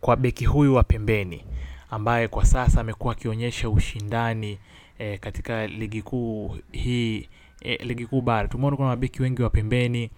kwa 0.00 0.16
beki 0.16 0.44
huyu 0.44 0.74
wa 0.74 0.82
pembeni 0.82 1.44
ambaye 1.90 2.28
kwa 2.28 2.44
sasa 2.44 2.80
amekuwa 2.80 3.12
akionyesha 3.12 3.68
ushindani 3.70 4.58
e, 4.98 5.18
katika 5.18 5.66
ligi 5.66 6.02
kuu 6.02 6.56
hii 6.72 7.28
e, 7.60 7.76
ligi 7.76 8.06
kuu 8.06 8.20
bara. 8.20 8.48
Tumeona 8.48 8.76
kuna 8.76 8.88
mabeki 8.88 9.22
wengi 9.22 9.42
wa 9.42 9.50
pembeni 9.50 10.10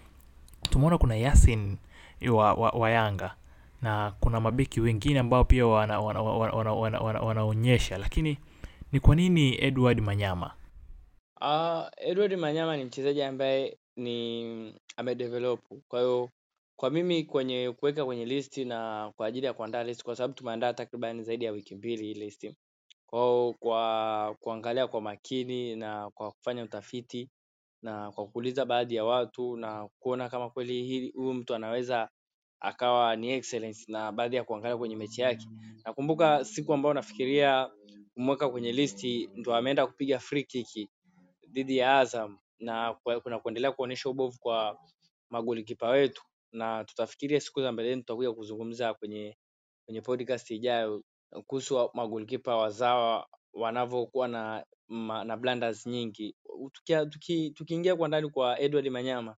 tumeona 0.71 0.99
kuna 0.99 1.17
yasin 1.17 1.77
wa, 2.31 2.55
wa, 2.55 2.71
wa 2.71 2.91
yanga 2.91 3.35
na 3.83 4.13
kuna 4.21 4.41
mabeki 4.41 4.81
wengine 4.81 5.19
ambao 5.19 5.45
pia 5.45 5.67
wanaonyesha 5.67 6.07
wana, 6.07 6.21
wana, 6.23 6.73
wana, 6.73 7.01
wana, 7.01 7.21
wana, 7.21 7.45
wana, 7.45 7.99
lakini 7.99 8.39
ni 8.93 9.01
kwa 9.01 9.17
nini 9.17 9.65
edward 9.65 10.01
manyama 10.01 10.51
Edward 11.97 12.37
Manyama 12.37 12.76
ni 12.76 12.85
mchezaji 12.85 13.23
ambaye 13.23 13.78
ni 13.97 14.75
amedevelop. 14.97 15.61
Kwa 15.88 16.00
hiyo 16.00 16.30
kwa 16.76 16.90
mimi 16.90 17.25
kwenye 17.25 17.73
kuweka 17.73 18.04
kwenye 18.04 18.25
listi 18.25 18.64
na 18.64 19.12
kwa 19.16 19.26
ajili 19.26 19.47
ya 19.47 19.52
kuandaa 19.52 19.85
listi, 19.85 20.04
kwa 20.04 20.16
sababu 20.16 20.35
tumeandaa 20.35 20.73
takriban 20.73 21.23
zaidi 21.25 21.44
ya 21.44 21.52
wiki 21.52 21.75
mbili 21.75 22.04
hii 22.04 22.14
listi. 22.14 22.56
Kwa 23.06 23.20
hiyo 23.20 23.54
kwa 23.61 24.37
kuangalia 24.40 24.87
kwa 24.87 25.00
makini 25.00 25.76
na 25.76 26.11
kwa 26.11 26.32
kufanya 26.32 26.64
utafiti 26.64 27.30
na 27.82 28.12
kwa 28.12 28.26
kuuliza 28.26 28.64
baadhi 28.64 28.94
ya 28.94 29.04
watu 29.04 29.56
na 29.56 29.88
kuona 29.99 30.28
kama 30.28 30.50
kweli 30.50 31.11
huyu 31.14 31.35
mtu 31.35 31.54
anaweza 31.54 32.09
akawa 32.61 33.16
ni 33.16 33.30
excellence 33.32 33.85
na 33.92 34.12
baadhi 34.12 34.37
ya 34.37 34.44
kuangalia 34.44 34.76
kwenye 34.76 34.97
mechi 34.97 35.20
yake. 35.20 35.47
Nakumbuka 35.85 36.44
siku 36.44 36.75
ambayo 36.75 36.94
nafikiria 36.94 37.70
kumweka 38.14 38.49
kwenye 38.49 38.73
listi 38.73 39.30
ndo 39.35 39.54
ameenda 39.54 39.87
kupiga 39.87 40.18
free 40.18 40.44
kick 40.44 40.88
dhidi 41.52 41.76
ya 41.76 41.99
Azam 41.99 42.38
na 42.59 42.95
kuna 43.23 43.38
kuendelea 43.38 43.73
kuonyesha 43.73 44.09
ubovu 44.11 44.38
kwa 44.38 44.78
magolikipa 45.30 45.88
wetu, 45.88 46.23
na 46.52 46.85
tutafikiria 46.85 47.40
siku 47.40 47.62
za 47.62 47.73
mbeleni 47.73 48.02
tutakuja 48.02 48.33
kuzungumza 48.33 48.95
kwenye 48.95 49.37
kwenye 49.85 50.00
podcast 50.00 50.50
ijayo 50.50 51.04
kuhusu 51.47 51.90
magolikipa 51.95 52.57
wazawa 52.57 53.28
wanavyokuwa 53.52 54.28
na 54.28 54.64
ma, 54.88 55.25
na 55.25 55.37
blunders 55.37 55.87
nyingi. 55.87 56.37
Tukiingia 56.73 57.07
tuki- 57.07 57.50
Tukiingia 57.50 57.97
kwa 57.97 58.09
ndani 58.09 58.30
kwa 58.30 58.61
Edward 58.61 58.88
Manyama 58.88 59.37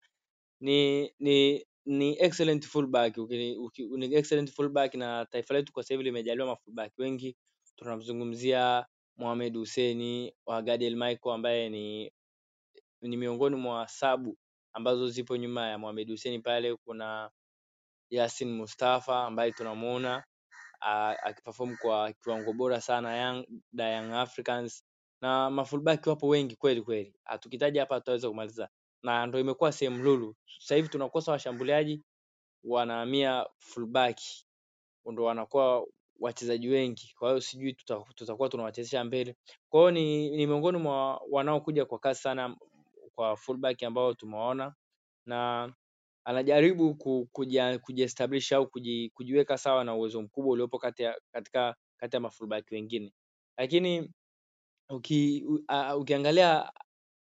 ni 0.61 1.11
ni 1.19 1.67
ni 1.87 2.17
excellent 2.23 2.67
fullback 2.67 3.17
ni 3.19 4.14
excellent 4.14 4.50
fullback 4.50 4.95
na 4.95 5.26
taifa 5.26 5.55
letu 5.55 5.73
kwa 5.73 5.83
sasa 5.83 5.95
hivi 5.95 6.05
limejaliwa 6.05 6.47
mafullback 6.47 6.99
wengi. 6.99 7.37
Tunamzungumzia 7.76 8.87
Mohamed 9.21 9.57
Hussein 9.57 10.33
wa 10.47 10.62
Gadiel 10.62 10.97
Michael 10.97 11.35
ambaye 11.35 11.69
ni 11.69 12.12
ni 13.03 13.17
miongoni 13.17 13.57
mwa 13.57 13.89
sabu 13.89 14.39
ambazo 14.73 15.09
zipo 15.09 15.37
nyuma 15.37 15.69
ya 15.69 15.79
Mohamed 15.79 16.11
Hussein 16.11 16.43
pale. 16.43 16.77
Kuna 16.77 17.31
Yasin 18.11 18.53
Mustafa 18.53 19.25
ambaye 19.27 19.53
tunamuona 19.53 20.25
akiperform 21.23 21.77
kwa 21.77 22.12
kiwango 22.12 22.53
bora 22.53 22.81
sana 22.81 23.17
Young, 23.17 23.47
da 23.73 23.89
Young 23.89 24.12
Africans 24.12 24.85
na 25.23 25.50
mafullback 25.50 26.07
wapo 26.07 26.29
wengi 26.29 26.57
kweli 26.57 26.83
kweli, 26.83 27.15
Ah, 27.25 27.39
hapa 27.79 28.00
tutaweza 28.00 28.29
kumaliza, 28.29 28.69
na 29.03 29.27
ndo 29.27 29.41
imekuwa 29.41 29.73
sehemu 29.73 30.03
lulu. 30.05 30.37
Sasa 30.59 30.75
hivi 30.77 30.89
tunakosa 30.89 31.33
washambuliaji, 31.33 32.03
wanahamia 32.65 33.47
fullback 33.59 34.19
ndo 35.12 35.25
wanakuwa 35.25 35.87
wachezaji 36.21 36.69
wengi, 36.69 37.15
kwa 37.19 37.29
hiyo 37.29 37.41
sijui 37.41 37.73
tutakuwa 38.15 38.49
tunawachezesha 38.49 39.05
mbele. 39.05 39.37
Kwa 39.69 39.81
hiyo 39.81 39.91
ni, 39.91 40.31
ni 40.31 40.47
miongoni 40.47 40.79
mwa 40.79 41.23
wanaokuja 41.31 41.85
kwa 41.85 41.99
kasi 41.99 42.23
sana 42.23 42.57
kwa 43.15 43.37
fullback 43.37 43.83
ambao 43.83 44.15
tumewaona 44.15 44.75
na 45.27 45.73
anajaribu 46.25 46.95
kuji- 47.33 47.79
kujiestablish 47.79 48.53
au 48.53 48.67
kuji, 48.71 49.11
kujiweka 49.15 49.59
sawa 49.59 49.85
na 49.85 49.95
uwezo 49.95 50.23
mkubwa 50.23 50.53
uliopo 50.53 50.79
kati 50.79 51.03
ya, 51.03 51.21
katika 51.33 51.77
kati 51.97 52.17
ya 52.17 52.21
mafullback 52.21 52.71
wengine, 52.73 53.12
lakini 53.59 54.11
uki, 54.91 55.45
uh, 55.69 56.00
ukiangalia 56.00 56.73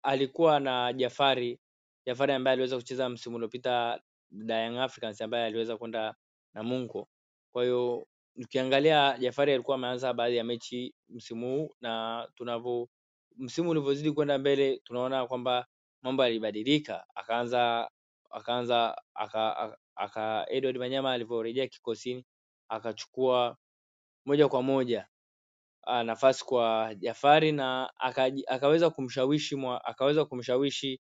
alikuwa 0.04 0.60
na 0.60 0.94
Jafari 0.94 1.60
Jafari 2.06 2.34
ambaye 2.34 2.54
aliweza 2.54 2.78
kucheza 2.78 3.10
msimu 3.10 3.36
uliopita 3.36 4.02
Young 4.32 4.78
Africans 4.78 5.22
ambaye 5.22 5.46
aliweza 5.46 5.78
kwenda 5.78 6.16
Namungo. 6.54 7.08
Kwa 7.54 7.64
hiyo 7.64 8.08
ukiangalia 8.38 9.18
Jafari 9.20 9.54
alikuwa 9.54 9.76
ameanza 9.76 10.14
baadhi 10.14 10.38
ya 10.38 10.44
mechi 10.44 10.94
msimu 11.10 11.58
huu 11.58 11.76
na 11.82 12.28
tunavyo 12.36 12.90
msimu 13.38 13.70
ulivyozidi 13.70 14.12
kwenda 14.12 14.38
mbele 14.38 14.78
tunaona 14.84 15.28
kwamba 15.28 15.68
mambo 16.02 16.24
yalibadilika, 16.24 17.06
akaanza 17.16 17.90
akaanza 18.30 19.02
aka, 19.16 19.58
aka, 19.58 19.78
aka 19.96 20.46
Edward 20.50 20.78
Manyama 20.78 21.12
alivyorejea 21.14 21.68
kikosini 21.68 22.26
akachukua 22.70 23.58
moja 24.26 24.48
kwa 24.48 24.62
moja 24.64 25.08
ah, 25.84 26.04
nafasi 26.04 26.46
kwa 26.46 26.96
Jafari 26.96 27.52
na 27.52 27.90
akaweza 28.48 28.90
kumshawishi 28.90 29.56
mwa, 29.56 29.86
akaweza 29.86 30.26
kumshawishi 30.26 31.02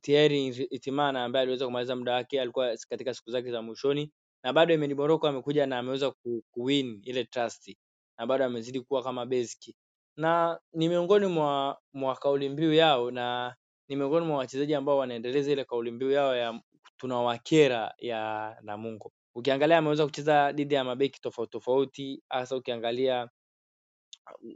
Thierry 0.00 0.46
Itimana 0.48 1.24
ambaye 1.24 1.42
aliweza 1.42 1.66
kumaliza 1.66 1.96
muda 1.96 2.12
wake, 2.14 2.40
alikuwa 2.40 2.76
katika 2.88 3.14
siku 3.14 3.30
zake 3.30 3.50
za 3.50 3.62
mwishoni, 3.62 4.12
na 4.42 4.52
bado 4.52 4.74
Emedi 4.74 4.94
Morocco 4.94 5.28
amekuja 5.28 5.66
na 5.66 5.78
ameweza 5.78 6.10
ku, 6.10 6.42
kuwin 6.50 7.00
ile 7.04 7.24
trust 7.24 7.76
na 8.18 8.26
bado 8.26 8.44
amezidi 8.44 8.80
kuwa 8.80 9.02
kama 9.02 9.26
basic, 9.26 9.76
na 10.16 10.60
ni 10.72 10.88
miongoni 10.88 11.26
mwa, 11.26 11.78
mwa 11.92 12.16
kauli 12.16 12.48
mbiu 12.48 12.72
yao 12.74 13.10
na 13.10 13.56
ni 13.88 13.96
miongoni 13.96 14.26
mwa 14.26 14.38
wachezaji 14.38 14.74
ambao 14.74 14.98
wanaendeleza 14.98 15.52
ile 15.52 15.64
kauli 15.64 15.90
mbiu 15.90 16.10
yao 16.10 16.36
ya 16.36 16.60
tunawakera 16.96 17.94
ya 17.98 18.56
Namungo. 18.62 19.12
Ukiangalia 19.34 19.78
ameweza 19.78 20.04
kucheza 20.04 20.52
dhidi 20.52 20.74
ya 20.74 20.84
mabeki 20.84 21.20
tofauti 21.20 21.50
tofauti, 21.52 22.22
hasa 22.28 22.56
ukiangalia 22.56 23.28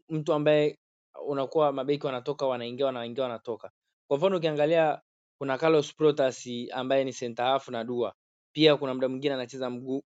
mtu 0.09 0.33
ambaye 0.33 0.79
unakuwa 1.27 1.73
mabeki 1.73 2.07
wanatoka 2.07 2.47
wanaingia 2.47 2.87
wanaingia 2.87 3.23
wanatoka. 3.25 3.71
Kwa 4.09 4.17
mfano 4.19 4.37
ukiangalia 4.37 5.01
kuna 5.39 5.59
Carlos 5.59 5.95
Protas 5.97 6.49
ambaye 6.73 7.05
ni 7.05 7.13
center 7.13 7.45
half 7.47 7.69
na 7.69 7.85
Dua. 7.85 8.15
Pia 8.55 8.77
kuna 8.77 8.95
muda 8.95 9.09
mwingine 9.09 9.35
anacheza 9.35 9.71
mgu, 9.71 10.05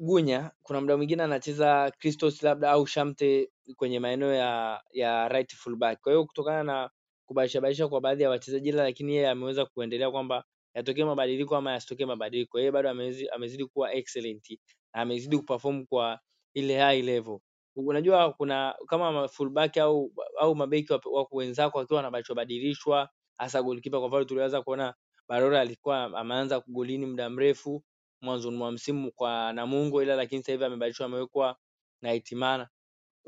Mgunya, 0.00 0.50
kuna 0.62 0.80
muda 0.80 0.96
mwingine 0.96 1.22
anacheza 1.22 1.90
Christos 1.98 2.42
labda 2.42 2.70
au 2.70 2.86
Shamte 2.86 3.50
kwenye 3.76 4.00
maeneo 4.00 4.34
ya 4.34 4.82
ya 4.92 5.28
right 5.28 5.54
full 5.54 5.76
back. 5.76 6.00
Kwa 6.00 6.12
hiyo 6.12 6.24
kutokana 6.24 6.62
na 6.64 6.90
kubadilisha 7.26 7.60
badilisha 7.60 7.88
kwa 7.88 8.00
baadhi 8.00 8.22
ya 8.22 8.30
wachezaji, 8.30 8.72
lakini 8.72 9.14
yeye 9.14 9.28
ameweza 9.28 9.66
kuendelea 9.66 10.10
kwamba 10.10 10.44
yatokee 10.74 11.04
mabadiliko 11.04 11.56
ama 11.56 11.72
yasitokee 11.72 12.04
mabadiliko, 12.06 12.58
yeye 12.58 12.70
bado 12.72 12.90
amezidi, 12.90 13.28
amezidi 13.28 13.64
kuwa 13.66 13.92
excellent 13.94 14.50
na 14.94 15.00
amezidi 15.02 15.38
kuperform 15.38 15.86
kwa 15.86 16.20
ile 16.54 16.78
high 16.78 17.02
level. 17.02 17.38
Unajua 17.76 18.32
kuna 18.32 18.74
kama 18.88 19.28
fullback 19.28 19.76
au 19.76 20.12
au 20.40 20.54
mabeki 20.54 20.92
wako 20.92 21.36
wenzako 21.36 21.78
wakiwa 21.78 21.96
wanabadilishwa 21.96 22.36
badilishwa, 22.36 23.08
hasa 23.38 23.62
goalkeeper. 23.62 24.00
Kwa 24.00 24.08
mfano 24.08 24.24
tuliweza 24.24 24.62
kuona 24.62 24.94
Barora 25.28 25.60
alikuwa 25.60 26.04
ameanza 26.04 26.60
golini 26.66 27.06
muda 27.06 27.30
mrefu 27.30 27.82
mwanzoni 28.20 28.56
mwa 28.56 28.72
msimu 28.72 29.12
kwa 29.12 29.52
Namungo, 29.52 30.02
ila 30.02 30.16
lakini 30.16 30.42
sasa 30.42 30.52
hivi 30.52 30.64
amebadilishwa 30.64 31.06
amewekwa 31.06 31.56
na 32.02 32.14
Itimana. 32.14 32.68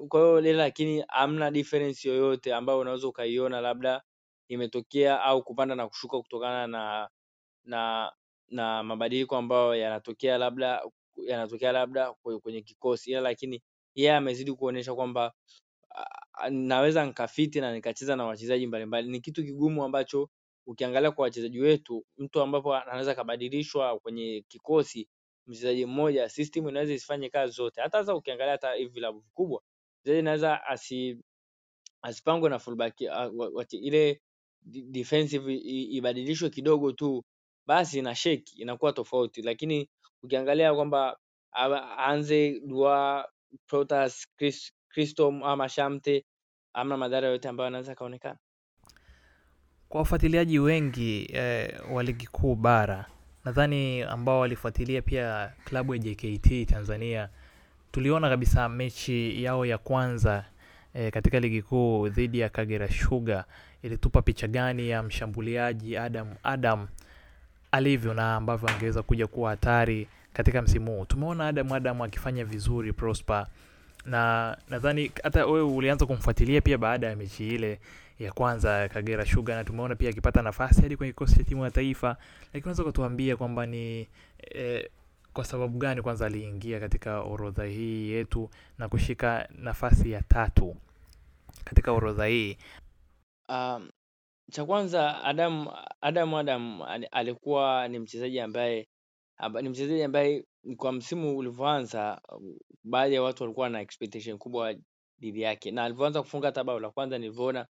Kwa 0.09 0.21
hiyo 0.21 0.39
ile 0.39 0.53
lakini 0.53 1.05
hamna 1.09 1.51
difference 1.51 2.09
yoyote 2.09 2.55
ambayo 2.55 2.79
unaweza 2.79 3.09
ukaiona 3.09 3.61
labda 3.61 4.03
imetokea 4.49 5.23
au 5.23 5.43
kupanda 5.45 5.75
na 5.75 5.89
kushuka 5.89 6.19
kutokana 6.21 6.67
na 6.67 7.09
na 7.65 8.13
na 8.49 8.83
mabadiliko 8.83 9.37
ambayo 9.37 9.75
yanatokea 9.75 10.39
labda 10.39 10.83
yanatokea 11.27 11.73
labda 11.73 12.13
kwenye 12.43 12.63
kikosi, 12.63 13.11
ila 13.11 13.21
lakini 13.21 13.63
yeye 13.95 14.15
amezidi 14.17 14.53
kuonyesha 14.53 14.95
kwamba 14.95 15.33
naweza 16.51 17.07
nikafiti 17.07 17.61
na 17.61 17.73
nikacheza 17.73 18.17
na 18.17 18.25
wachezaji 18.25 18.67
mbalimbali. 18.67 19.09
Ni 19.11 19.21
kitu 19.21 19.45
kigumu 19.45 19.85
ambacho 19.85 20.31
ukiangalia 20.71 21.11
kwa 21.11 21.23
wachezaji 21.23 21.61
wetu, 21.61 22.05
mtu 22.19 22.41
ambapo 22.41 22.75
anaweza 22.77 23.13
akabadilishwa 23.13 23.99
kwenye 24.01 24.45
kikosi, 24.49 25.09
mchezaji 25.47 25.87
mmoja, 25.87 26.29
system 26.29 26.69
inaweza 26.69 26.93
isifanye 26.95 27.29
kazi 27.29 27.53
zote. 27.53 27.81
Hata 27.81 27.99
sasa 27.99 28.15
ukiangalia 28.15 28.53
hata 28.53 28.73
hivi 28.75 28.91
vilabu 28.91 29.19
vikubwa, 29.21 29.63
mchezaji 30.03 30.19
anaweza 30.21 30.65
asi 30.67 31.19
asipangwe 32.03 32.51
na 32.51 32.59
fullback 32.59 33.01
ile 33.71 34.21
defensive 34.65 35.55
ibadilishwe 35.97 36.51
kidogo 36.51 36.93
tu, 36.93 37.25
basi 37.67 38.03
na 38.03 38.15
shake 38.15 38.53
inakuwa 38.57 38.93
tofauti, 38.93 39.43
lakini 39.43 39.89
ukiangalia 40.23 40.75
kwamba 40.75 41.19
aanze 41.55 42.61
Dua, 42.61 43.29
Protas, 43.67 44.27
Chris, 44.37 44.73
Christo 44.89 45.27
ama 45.29 45.69
Shamte, 45.69 46.25
amna 46.73 46.97
madhara 46.97 47.29
yote 47.29 47.49
ambayo 47.49 47.69
anaweza 47.69 47.95
kaonekana. 47.95 48.39
Kwa 49.91 50.01
wafuatiliaji 50.01 50.59
wengi 50.59 51.31
eh, 51.33 51.75
wa 51.93 52.03
ligi 52.03 52.27
kuu 52.27 52.55
bara 52.55 53.05
nadhani 53.45 54.03
ambao 54.03 54.41
walifuatilia 54.41 55.03
pia 55.03 55.53
klabu 55.65 55.95
ya 55.95 55.99
JKT 55.99 56.67
Tanzania, 56.67 57.29
tuliona 57.93 58.29
kabisa 58.29 58.69
mechi 58.69 59.45
yao 59.45 59.67
ya 59.67 59.79
kwanza 59.79 60.45
eh, 60.95 61.13
katika 61.13 61.41
ligi 61.41 61.63
kuu 61.63 62.09
dhidi 62.09 62.39
ya 62.41 62.49
Kagera 62.49 62.89
Sugar 62.91 63.45
ilitupa 63.83 64.23
picha 64.23 64.49
gani 64.49 64.89
ya 64.89 65.03
mshambuliaji 65.03 65.97
Adam 65.97 66.29
Adam 66.43 66.89
alivyo 67.73 68.15
na 68.15 68.37
ambavyo 68.37 68.69
angeweza 68.69 69.03
kuja 69.03 69.27
kuwa 69.27 69.51
hatari 69.51 70.09
katika 70.33 70.63
msimu 70.63 70.97
huu. 70.97 71.05
Tumeona 71.05 71.47
Adam 71.49 71.73
Adam 71.73 72.03
akifanya 72.03 72.45
vizuri 72.45 72.93
Prosper, 72.93 73.47
na 74.05 74.57
nadhani 74.69 75.13
hata 75.23 75.47
wewe 75.47 75.63
ulianza 75.63 76.07
kumfuatilia 76.07 76.61
pia 76.61 76.79
baada 76.79 77.07
ya 77.07 77.17
mechi 77.17 77.49
ile 77.49 77.81
ya 78.19 78.33
kwanza 78.33 78.89
Kagera 78.89 79.27
Sugar, 79.27 79.57
na 79.57 79.65
tumeona 79.65 79.97
pia 79.97 80.11
akipata 80.11 80.43
nafasi 80.43 80.83
hadi 80.83 80.97
kwenye 80.97 81.13
kikosi 81.13 81.37
cha 81.37 81.45
timu 81.45 81.65
ya 81.65 81.71
taifa. 81.71 82.17
Lakini 82.41 82.63
unaweza 82.63 82.85
kutuambia 82.85 83.37
kwamba 83.37 83.67
ni 83.67 84.09
eh, 84.51 84.89
kwa 85.33 85.45
sababu 85.45 85.79
gani 85.79 86.03
kwanza 86.03 86.27
aliingia 86.27 86.81
katika 86.81 87.21
orodha 87.21 87.65
hii 87.65 88.11
yetu 88.11 88.51
na 88.79 88.89
kushika 88.89 89.49
nafasi 89.59 90.11
ya 90.11 90.23
tatu 90.23 90.77
katika 91.65 91.93
orodha 91.93 92.27
hii? 92.27 92.57
Um, 93.49 93.89
cha 94.51 94.65
kwanza 94.65 95.25
Adam 95.25 95.69
Adam 96.01 96.35
Adam 96.35 96.83
alikuwa 97.11 97.89
ni 97.89 97.99
mchezaji 97.99 98.41
ambaye 98.41 98.89
ni 99.63 99.69
mchezaji 99.69 100.03
ambaye 100.03 100.45
kwa 100.77 100.93
msimu 100.93 101.37
ulivyoanza, 101.39 102.21
baadhi 102.85 103.15
ya 103.15 103.23
watu 103.23 103.43
walikuwa 103.43 103.69
na 103.69 103.81
expectation 103.81 104.39
kubwa 104.39 104.75
dhidi 105.21 105.41
yake, 105.43 105.71
na 105.71 105.85
alivyoanza 105.85 106.23
kufunga 106.23 106.47
hata 106.49 106.65
bao 106.65 106.81
la 106.81 106.91
kwanza 106.91 107.19
nilivyoona 107.19 107.67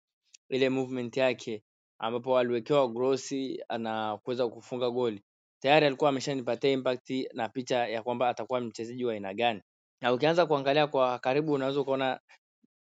ile 0.50 0.70
movement 0.70 1.18
yake 1.18 1.64
ambapo 2.00 2.38
aliwekewa 2.40 2.88
grossi 2.88 3.64
na 3.80 4.18
kuweza 4.18 4.48
kufunga 4.48 4.90
goli, 4.92 5.24
tayari 5.62 5.86
alikuwa 5.86 6.10
ameshanipatia 6.10 6.72
impact 6.72 7.10
na 7.34 7.50
picha 7.50 7.88
ya 7.88 8.04
kwamba 8.04 8.30
atakuwa 8.30 8.62
mchezaji 8.62 9.06
wa 9.06 9.14
aina 9.14 9.34
gani. 9.34 9.62
Na 10.02 10.14
ukianza 10.14 10.46
kuangalia 10.46 10.88
kwa 10.88 11.20
karibu, 11.20 11.54
unaweza 11.54 11.82
ukaona 11.82 12.20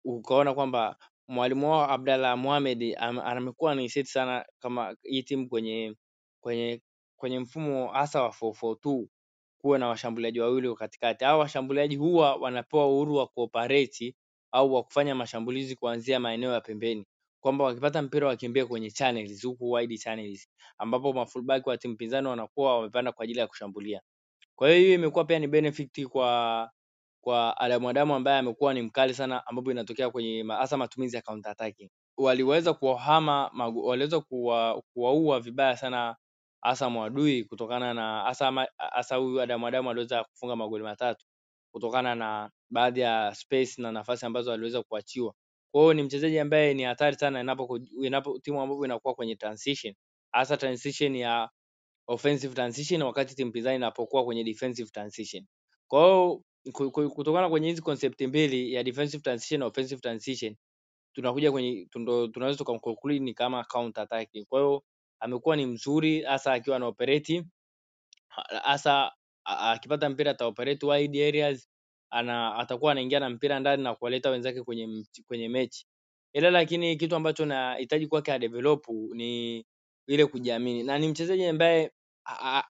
ukaona 0.05 0.55
kwamba 0.55 0.96
mwalimu 1.29 1.70
wao 1.70 1.90
Abdalla 1.90 2.37
Mohamed 2.37 2.96
amekuwa 3.00 3.74
ni 3.74 3.88
set 3.88 4.07
sana 4.07 4.44
kama 4.59 4.96
hii 5.03 5.22
timu 5.22 5.48
kwenye 5.48 5.94
kwenye 6.40 6.83
kwenye 7.16 7.38
mfumo 7.38 7.88
hasa 7.88 8.22
wa 8.22 8.29
442 8.29 9.07
kuwa 9.61 9.79
na 9.79 9.88
washambuliaji 9.88 10.40
wawili 10.40 10.75
katikati. 10.75 11.25
Hawa 11.25 11.38
washambuliaji 11.38 11.96
huwa 11.96 12.37
wanapewa 12.37 12.87
uhuru 12.88 13.14
wa 13.14 13.27
kuoperate 13.27 14.14
au 14.53 14.75
wa 14.75 14.83
kufanya 14.83 15.14
mashambulizi 15.14 15.77
kuanzia 15.77 16.20
maeneo 16.20 16.53
ya 16.53 16.61
pembeni, 16.61 17.07
kwamba 17.40 17.64
wakipata 17.64 18.03
mpira 18.03 18.27
wakimbie 18.29 18.64
kwenye 18.64 18.90
channels, 18.90 19.44
huku 19.46 19.70
wide 19.70 19.99
channels, 19.99 20.49
ambapo 20.79 21.12
mafullback 21.12 21.66
wa 21.66 21.77
timu 21.79 21.96
pinzani 21.96 22.29
wanakuwa 22.29 22.77
wamepanda 22.77 23.12
kwa 23.12 23.25
ajili 23.25 23.38
ya 23.40 23.46
kushambulia. 23.46 24.01
Kwa 24.57 24.68
hiyo 24.68 24.81
hiyo 24.81 24.94
imekuwa 24.94 25.25
pia 25.25 25.38
ni 25.38 25.46
benefit 25.46 26.07
kwa 26.09 26.70
kwa 27.25 27.57
Adamu 27.61 28.14
ambaye 28.14 28.38
amekuwa 28.38 28.75
ni 28.75 28.83
mkali 28.83 29.14
sana, 29.14 29.46
ambapo 29.46 29.70
inatokea 29.70 30.11
kwenye 30.11 30.44
hasa 30.49 30.77
matumizi 30.77 31.16
ya 31.16 31.23
counter 31.23 31.53
attacking. 31.53 31.90
Waliweza 32.16 32.75
kuwahama, 32.75 33.51
waliweza 33.85 34.20
kuwa, 34.20 34.83
kuwaua 34.94 35.40
vibaya 35.40 35.77
sana 35.77 36.16
hasa 36.62 36.90
Mwadui 36.90 37.44
kutokana 37.44 37.94
na 37.94 38.23
hasa 38.23 38.66
hasa 38.77 39.16
huyu 39.16 39.40
Adamu 39.40 39.66
Adamu 39.66 39.90
aliweza 39.90 40.25
kufunga 40.25 40.57
magoli 40.57 40.85
matatu 40.85 41.27
kutokana 41.73 42.14
na 42.14 42.51
baadhi 42.70 43.01
ya 43.01 43.35
space 43.35 43.79
na 43.79 43.92
nafasi 43.92 44.27
ambazo 44.27 44.53
aliweza 44.53 44.83
kuachiwa. 44.83 45.35
Kwa 45.73 45.81
hiyo 45.83 45.94
ni 45.94 46.03
mchezaji 46.03 46.38
ambaye 46.38 46.75
ni 46.75 46.83
hatari 46.83 47.16
sana 47.16 47.40
inapo, 47.40 47.81
inapo 48.03 48.38
timu 48.38 48.62
ambapo 48.62 48.85
inakuwa 48.85 49.14
kwenye 49.14 49.37
transition, 49.37 49.94
hasa 50.33 50.57
transition 50.57 51.16
ya 51.16 51.51
offensive 52.07 52.55
transition, 52.55 53.03
wakati 53.03 53.35
timu 53.37 53.53
pinzani 53.53 53.77
inapokuwa 53.77 54.25
kwenye 54.25 54.44
defensive 54.44 54.90
transition. 54.90 55.46
Kwa 55.88 56.03
hiyo 56.05 56.42
kutokana 57.14 57.49
kwenye 57.49 57.68
hizi 57.68 57.83
concept 57.83 58.20
mbili 58.23 58.73
ya 58.75 58.83
defensive 58.85 59.23
transition 59.23 59.61
na 59.61 59.66
offensive 59.66 60.01
transition, 60.01 60.57
tunakuja 61.12 61.53
kwenye 61.53 61.87
tunaweza 62.33 62.59
tukamconclude 62.59 63.18
ni 63.18 63.35
kama 63.35 63.64
counter 63.64 64.05
attack. 64.05 64.29
Kwa 64.49 64.61
hiyo 64.61 64.83
amekuwa 65.20 65.56
ni 65.56 65.66
mzuri 65.66 66.22
hasa 66.22 66.52
akiwa 66.52 66.78
na 66.78 66.87
operate 66.87 67.44
hasa 68.62 69.12
akipata 69.44 70.09
mpira 70.11 70.30
ata 70.30 70.46
wide 70.87 71.28
areas, 71.28 71.68
ana 72.11 72.54
atakuwa 72.56 72.92
anaingia 72.92 73.20
na 73.20 73.30
mpira 73.30 73.61
ndani 73.61 73.83
na 73.83 73.94
kuwaleta 73.94 74.30
wenzake 74.30 74.62
kwenye 74.62 75.04
kwenye 75.26 75.48
mechi. 75.48 75.87
Ila 76.33 76.50
lakini 76.50 76.96
kitu 76.96 77.16
ambacho 77.16 77.46
nahitaji 77.46 78.06
kwake 78.06 78.33
adevelop 78.33 78.87
ni 79.14 79.66
ile 80.06 80.26
kujiamini, 80.26 80.83
na 80.83 80.98
ni 80.98 81.09
mchezaji 81.09 81.46
ambaye 81.46 81.92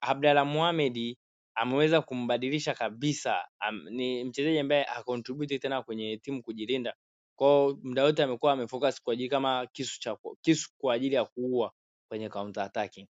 Abdalla 0.00 0.44
Mohamed 0.44 1.16
ameweza 1.54 2.00
kumbadilisha 2.02 2.74
kabisa. 2.74 3.44
Am, 3.60 3.84
ni 3.90 4.24
mchezaji 4.24 4.58
ambaye 4.58 4.82
hacontribute 4.82 5.58
tena 5.58 5.82
kwenye 5.82 6.16
timu 6.16 6.42
kujilinda, 6.42 6.94
kwao 7.36 7.78
muda 7.82 8.04
wote 8.04 8.22
amekuwa 8.22 8.52
amefocus 8.52 9.02
kwa 9.02 9.12
ajili 9.14 9.28
kama 9.28 9.66
kisu 9.66 10.00
cha 10.00 10.16
kisu 10.42 10.70
kwa 10.78 10.94
ajili 10.94 11.14
ya 11.14 11.24
kuua 11.24 11.72
kwenye 12.10 12.28
counter 12.28 12.62
attacking. 12.62 13.06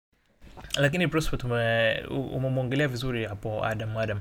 Lakini 0.77 1.09
Prosper, 1.09 1.39
tume 1.39 2.01
umemwongelea 2.11 2.89
vizuri 2.89 3.25
hapo 3.25 3.65
Adam 3.65 3.97
Adam, 3.97 4.21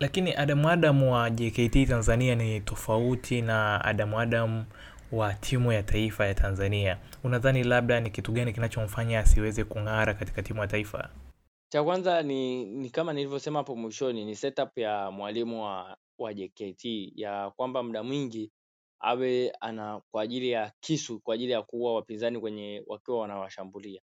lakini 0.00 0.34
Adam 0.34 0.66
Adam 0.66 1.02
wa 1.02 1.30
JKT 1.30 1.88
Tanzania 1.88 2.34
ni 2.34 2.60
tofauti 2.60 3.42
na 3.42 3.84
Adam 3.84 4.14
Adam 4.14 4.64
wa 5.12 5.34
timu 5.34 5.72
ya 5.72 5.82
taifa 5.82 6.26
ya 6.26 6.34
Tanzania. 6.34 6.98
Unadhani 7.24 7.64
labda 7.64 8.00
ni 8.00 8.10
kitu 8.10 8.32
gani 8.32 8.52
kinachomfanya 8.52 9.20
asiweze 9.20 9.64
kung'ara 9.64 10.14
katika 10.14 10.42
timu 10.42 10.60
ya 10.60 10.66
taifa? 10.66 11.08
Cha 11.68 11.84
kwanza 11.84 12.22
ni, 12.22 12.64
ni 12.64 12.90
kama 12.90 13.12
nilivyosema 13.12 13.58
hapo 13.58 13.76
mwishoni, 13.76 14.24
ni 14.24 14.36
setup 14.36 14.78
ya 14.78 15.10
mwalimu 15.10 15.62
wa, 15.64 15.96
wa 16.18 16.34
JKT 16.34 16.84
ya 17.14 17.50
kwamba 17.50 17.82
muda 17.82 18.02
mwingi 18.02 18.50
awe 19.00 19.50
ana 19.60 20.00
kwa 20.10 20.22
ajili 20.22 20.50
ya 20.50 20.72
kisu 20.80 21.20
kwa 21.20 21.34
ajili 21.34 21.52
ya 21.52 21.62
kuua 21.62 21.94
wapinzani 21.94 22.40
kwenye 22.40 22.82
wakiwa 22.86 23.18
wanawashambulia. 23.18 24.00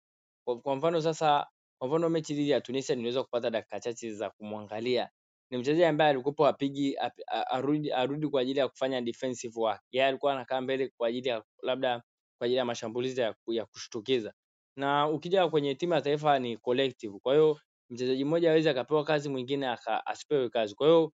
Kwa, 0.44 0.60
kwa 0.60 0.76
mfano 0.76 1.00
sasa, 1.00 1.46
kwa 1.78 1.88
mfano 1.88 2.08
mechi 2.08 2.34
dhidi 2.34 2.50
ya 2.50 2.60
Tunisia 2.60 2.94
niliweza 2.96 3.22
kupata 3.22 3.50
dakika 3.50 3.80
chache 3.80 4.12
za 4.14 4.30
kumwangalia. 4.30 5.10
Ni 5.50 5.58
mchezaji 5.58 5.84
ambaye 5.84 6.10
alikuwa 6.10 6.48
apigi 6.48 6.96
ap, 6.98 7.12
arudi, 7.28 7.92
arudi 7.92 8.28
kwa 8.28 8.40
ajili 8.40 8.58
ya 8.58 8.68
kufanya 8.68 9.00
defensive 9.00 9.60
work. 9.60 9.80
Yeye 9.92 10.06
alikuwa 10.08 10.32
anakaa 10.32 10.60
mbele 10.60 10.88
kwa 10.96 11.08
ajili 11.08 11.28
ya 11.28 11.44
labda 11.62 12.02
kwa 12.38 12.44
ajili 12.44 12.58
ya 12.58 12.64
mashambulizi 12.64 13.20
ya, 13.20 13.34
ya 13.46 13.66
kushtukiza. 13.66 14.32
Na 14.76 15.08
ukija 15.08 15.48
kwenye 15.48 15.74
timu 15.74 15.94
ya 15.94 16.00
taifa 16.00 16.38
ni 16.38 16.56
collective. 16.56 17.18
Kwa 17.22 17.32
hiyo 17.34 17.60
mchezaji 17.90 18.24
mmoja 18.24 18.48
hawezi 18.48 18.68
akapewa 18.68 19.04
kazi 19.04 19.28
mwingine 19.28 19.68
aka, 19.68 20.06
asipewe 20.06 20.48
kazi. 20.50 20.74
Kwa 20.74 20.86
hiyo 20.86 21.12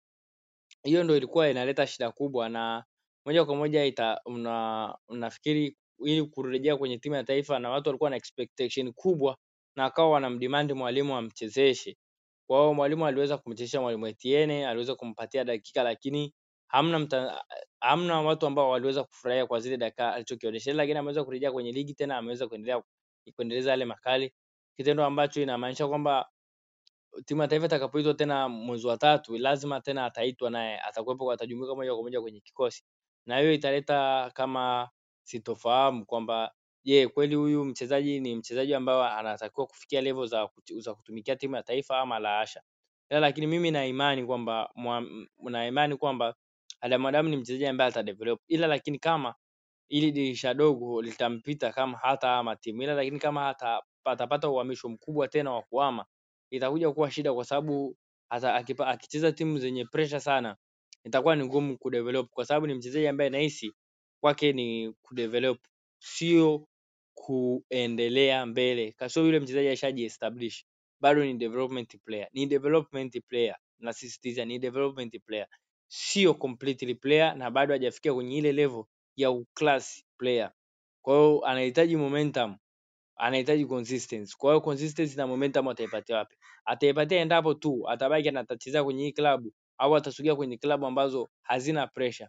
hiyo 0.83 1.05
ndio 1.05 1.17
ilikuwa 1.17 1.49
inaleta 1.51 1.87
shida 1.87 2.11
kubwa 2.13 2.49
na 2.49 2.85
moja 3.27 3.45
kwa 3.45 3.57
moja 3.57 3.85
ita 3.85 4.21
una, 4.27 4.99
unafikiri 5.09 5.77
ili 6.05 6.23
kurejea 6.25 6.77
kwenye 6.77 6.99
timu 6.99 7.15
ya 7.17 7.25
taifa 7.25 7.59
na 7.59 7.71
watu 7.71 7.89
walikuwa 7.89 8.11
na 8.11 8.17
expectation 8.17 8.93
kubwa 8.93 9.37
na 9.77 9.85
akawa 9.85 10.11
wanamdemand 10.11 10.73
mwalimu 10.73 11.17
amchezeshe. 11.17 11.97
Kwa 12.49 12.61
hiyo 12.61 12.75
mwalimu 12.75 13.07
aliweza 13.07 13.39
kumchezesha 13.39 13.81
mwalimu 13.81 14.07
Etienne, 14.07 14.67
aliweza 14.69 14.95
kumpatia 14.95 15.45
dakika 15.45 15.83
lakini 15.83 16.35
hamna 16.69 16.99
mta, 16.99 17.45
hamna 17.81 18.21
watu 18.23 18.47
ambao 18.47 18.71
waliweza 18.71 19.05
kufurahia 19.05 19.47
kwa 19.47 19.61
zile 19.61 19.77
dakika 19.77 20.15
alichokionyesha, 20.15 20.73
lakini 20.75 20.99
ameweza 20.99 21.25
kurejea 21.25 21.53
kwenye 21.53 21.73
ligi 21.73 21.95
tena, 21.95 22.17
ameweza 22.19 22.49
kuendelea 22.49 22.83
kuendeleza 23.37 23.71
yale 23.71 23.85
makali, 23.85 24.33
kitendo 24.77 25.05
ambacho 25.05 25.43
inamaanisha 25.43 25.89
kwamba 25.89 26.29
timu 27.27 27.43
ya 27.43 27.49
taifa 27.49 27.67
itakapoitwa 27.67 28.15
tena 28.15 28.49
mwezi 28.49 28.87
wa 28.87 28.97
tatu 28.97 29.39
lazima 29.39 29.81
tena 29.81 30.05
ataitwa 30.05 30.51
naye, 30.51 30.81
atakuwepo, 30.81 31.33
atajumuika 31.33 31.75
moja 31.75 31.95
kwa 31.95 32.03
moja 32.03 32.21
kwenye 32.21 32.41
kikosi, 32.41 32.85
na 33.27 33.39
hiyo 33.39 33.53
italeta 33.53 34.31
kama 34.35 34.91
sitofahamu 35.25 36.07
kwamba 36.07 36.53
je, 36.85 37.09
kweli 37.09 37.35
huyu 37.35 37.65
mchezaji 37.65 38.21
ni 38.21 38.37
mchezaji 38.37 38.75
ambaye 38.75 39.09
anatakiwa 39.13 39.67
kufikia 39.67 40.01
level 40.01 40.27
za, 40.27 40.49
za 40.79 40.95
kutumikia 40.95 41.37
timu 41.37 41.57
ya 41.57 41.63
taifa 41.63 41.99
ama 42.01 42.19
la 42.19 42.39
hasha. 42.39 42.63
Ila 43.11 43.21
lakini 43.21 43.47
mimi 43.47 43.71
na 43.71 43.87
imani 43.87 44.27
kwamba 44.27 44.71
na 45.51 45.67
imani 45.67 45.97
kwamba 45.97 46.35
Adam 46.81 47.07
Adamu 47.07 47.29
ni 47.29 47.37
mchezaji 47.37 47.67
ambaye 47.67 47.89
atadevelop, 47.91 48.41
ila 48.49 48.67
lakini 48.67 48.99
kama 48.99 49.35
ili 49.89 50.13
dirisha 50.13 50.55
dogo 50.55 51.03
litampita 51.03 51.73
kama 51.73 51.99
hata 51.99 52.37
ama 52.37 52.57
timu, 52.57 52.83
ila 52.83 52.95
lakini 52.95 53.19
kama 53.19 53.45
hata 53.45 53.83
atapata 54.05 54.49
uhamisho 54.51 54.89
mkubwa 54.89 55.29
tena 55.29 55.53
wa 55.53 55.63
kuhama 55.63 56.05
itakuja 56.51 56.93
kuwa 56.93 57.11
shida, 57.11 57.35
kwa 57.35 57.45
sababu 57.45 57.97
akicheza 58.87 59.33
timu 59.33 59.59
zenye 59.59 59.85
pressure 59.85 60.21
sana 60.21 60.57
itakuwa 61.05 61.37
ni 61.37 61.45
ngumu 61.45 61.79
kudevelop, 61.79 62.31
kwa 62.31 62.45
sababu 62.45 62.67
ni 62.67 62.75
mchezaji 62.75 63.07
ambaye 63.09 63.31
nahisi 63.31 63.73
kwake 64.21 64.53
ni 64.53 64.93
kudevelop, 65.03 65.59
sio 65.99 66.69
kuendelea 67.15 68.47
mbele. 68.47 68.93
Kasio 68.93 69.25
yule 69.27 69.41
mchezaji 69.41 69.69
ashajiestablish 69.69 70.65
bado 71.01 71.25
ni 71.25 71.35
development 71.35 71.97
player, 72.05 72.29
ni 72.33 72.47
development 72.47 73.21
player, 73.29 73.57
nasisitiza 73.79 74.45
ni 74.45 74.59
development 74.59 75.21
player, 75.27 75.47
sio 75.89 76.35
completely 76.35 76.95
player, 76.95 77.37
na 77.37 77.51
bado 77.51 77.75
hajafikia 77.75 78.15
kwenye 78.15 78.37
ile 78.39 78.53
level 78.53 78.85
ya 79.17 79.31
uclass 79.31 80.05
player. 80.19 80.53
Kwa 81.03 81.15
hiyo 81.17 81.45
anahitaji 81.47 81.97
momentum, 81.97 82.57
anahitaji 83.17 83.67
consistency. 83.67 84.37
Kwa 84.39 84.53
hiyo 84.53 84.61
consistency 84.61 85.17
na 85.17 85.27
momentum 85.27 85.69
ataipatia 85.69 86.17
wapi? 86.17 86.37
Ataipatia 86.65 87.21
endapo 87.21 87.55
tu 87.55 87.89
atabaki 87.91 88.29
anatacheza 88.29 88.85
kwenye 88.85 89.05
hii 89.05 89.13
klabu 89.13 89.53
au 89.81 89.97
atasogea 89.97 90.37
kwenye 90.37 90.57
klabu 90.57 90.87
ambazo 90.87 91.29
hazina 91.43 91.87
pressure, 91.87 92.29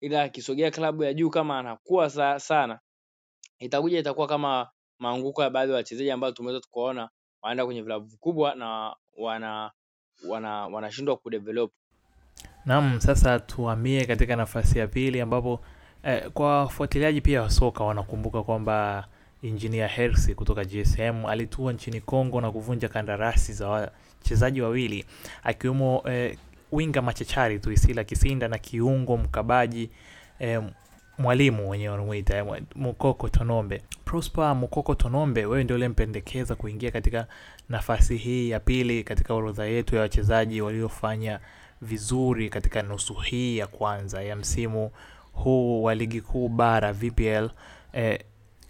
ila 0.00 0.22
akisogea 0.22 0.70
klabu 0.70 1.04
ya 1.04 1.14
juu 1.14 1.30
kama 1.30 1.58
anakuwa 1.58 2.10
sa, 2.10 2.40
sana 2.40 2.80
itakuja 3.58 3.98
itakuwa 3.98 4.26
kama 4.26 4.68
maanguko 4.98 5.42
ya 5.42 5.50
baadhi 5.50 5.70
ya 5.72 5.76
wachezaji 5.76 6.10
ambao 6.10 6.32
tumeweza 6.32 6.60
tukaona 6.60 7.08
wanaenda 7.42 7.64
kwenye 7.64 7.82
vilabu 7.82 8.06
vikubwa 8.06 8.54
na 8.54 8.96
wana 9.18 9.70
wana 10.28 10.66
wanashindwa 10.66 11.16
kudevelop. 11.16 11.72
Naam, 12.64 13.00
sasa 13.00 13.38
tuhamie 13.38 14.04
katika 14.04 14.36
nafasi 14.36 14.78
ya 14.78 14.86
pili 14.88 15.20
ambapo 15.20 15.60
eh, 16.02 16.30
kwa 16.30 16.58
wafuatiliaji 16.58 17.20
pia 17.20 17.42
wa 17.42 17.50
soka 17.50 17.84
wanakumbuka 17.84 18.42
kwamba 18.42 19.08
Engineer 19.42 19.88
Hersi 19.88 20.34
kutoka 20.34 20.64
GSM 20.64 21.26
alitua 21.26 21.72
nchini 21.72 22.00
Kongo 22.00 22.40
na 22.40 22.50
kuvunja 22.52 22.88
kandarasi 22.88 23.52
za 23.52 23.68
wachezaji 23.68 24.60
wawili 24.62 25.04
akiwemo 25.42 26.02
eh, 26.06 26.38
winga 26.72 27.02
machachari 27.02 27.58
Tuisila 27.58 28.04
Kisinda 28.04 28.48
na 28.48 28.58
kiungo 28.58 29.16
mkabaji 29.16 29.90
eh, 30.38 30.62
mwalimu 31.18 31.70
wenyewe 31.70 31.90
wanamuita 31.90 32.36
eh, 32.38 32.62
Mukoko 32.74 33.28
Tonombe. 33.28 33.82
Prosper 34.04 34.54
Mukoko 34.56 34.94
Tonombe, 34.94 35.46
wewe 35.46 35.64
ndio 35.64 35.76
uliyempendekeza 35.76 36.54
kuingia 36.54 36.90
katika 36.90 37.26
nafasi 37.68 38.16
hii 38.16 38.50
ya 38.50 38.60
pili 38.60 39.04
katika 39.04 39.34
orodha 39.34 39.64
yetu 39.66 39.94
ya 39.96 40.00
wachezaji 40.00 40.60
waliofanya 40.60 41.40
vizuri 41.82 42.48
katika 42.50 42.82
nusu 42.82 43.14
hii 43.14 43.58
ya 43.58 43.66
kwanza 43.66 44.22
ya 44.22 44.36
msimu 44.36 44.90
huu 45.32 45.82
wa 45.82 45.94
ligi 45.94 46.20
kuu 46.20 46.48
bara 46.48 46.92
VPL. 46.92 47.50
Eh, 47.92 48.20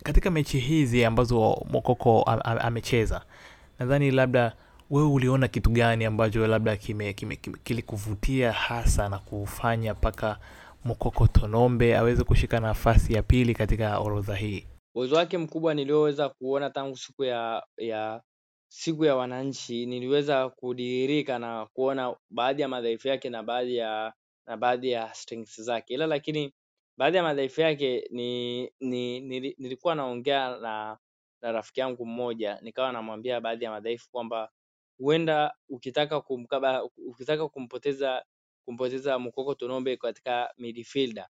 katika 0.02 0.30
mechi 0.30 0.58
hizi 0.58 1.04
ambazo 1.04 1.66
Mokoko 1.70 2.22
amecheza, 2.42 3.22
nadhani 3.78 4.10
labda 4.10 4.52
wewe 4.90 5.08
uliona 5.08 5.48
kitu 5.48 5.70
gani 5.70 6.04
ambacho 6.04 6.46
labda 6.46 6.76
kilikuvutia 7.64 8.52
hasa 8.52 9.08
na 9.08 9.18
kufanya 9.18 9.94
mpaka 9.94 10.38
Mokoko 10.84 11.26
Tonombe 11.26 11.96
aweze 11.96 12.24
kushika 12.24 12.60
nafasi 12.60 13.12
ya 13.14 13.22
pili 13.22 13.54
katika 13.54 13.98
orodha 13.98 14.34
hii? 14.36 14.66
Uwezo 14.94 15.16
wake 15.16 15.38
mkubwa 15.38 15.74
nilioweza 15.74 16.28
kuona 16.28 16.70
tangu 16.70 16.96
siku 16.96 17.24
ya 17.24 17.66
ya 17.76 18.22
siku 18.72 19.04
ya 19.04 19.16
wananchi, 19.16 19.86
niliweza 19.86 20.48
kudirika 20.48 21.38
na 21.38 21.66
kuona 21.72 22.16
baadhi 22.30 22.62
ya 22.62 22.68
madhaifu 22.68 23.08
yake 23.08 23.30
na 23.30 23.42
baadhi 23.42 23.76
ya 23.76 24.12
na 24.46 24.56
baadhi 24.56 24.90
ya 24.90 25.14
strengths 25.14 25.60
zake, 25.62 25.94
ila 25.94 26.06
lakini 26.06 26.52
baadhi 26.98 27.16
ya 27.16 27.22
madhaifu 27.22 27.60
yake 27.60 28.08
ni, 28.10 28.62
ni, 28.80 29.20
ni 29.20 29.40
nilikuwa 29.58 29.94
naongea 29.94 30.56
na 30.56 30.98
na 31.42 31.52
rafiki 31.52 31.80
yangu 31.80 32.06
mmoja, 32.06 32.58
nikawa 32.62 32.92
namwambia 32.92 33.40
baadhi 33.40 33.64
ya 33.64 33.70
madhaifu 33.70 34.10
kwamba 34.10 34.50
huenda 35.00 35.54
ukitaka 35.70 36.22
kumkaba, 36.22 36.84
ukitaka 36.84 37.48
kumpoteza 37.48 38.24
kumpoteza 38.66 39.20
Mukoko 39.20 39.54
Tonombe 39.56 39.98
katika 39.98 40.54
midfielder 40.58 41.28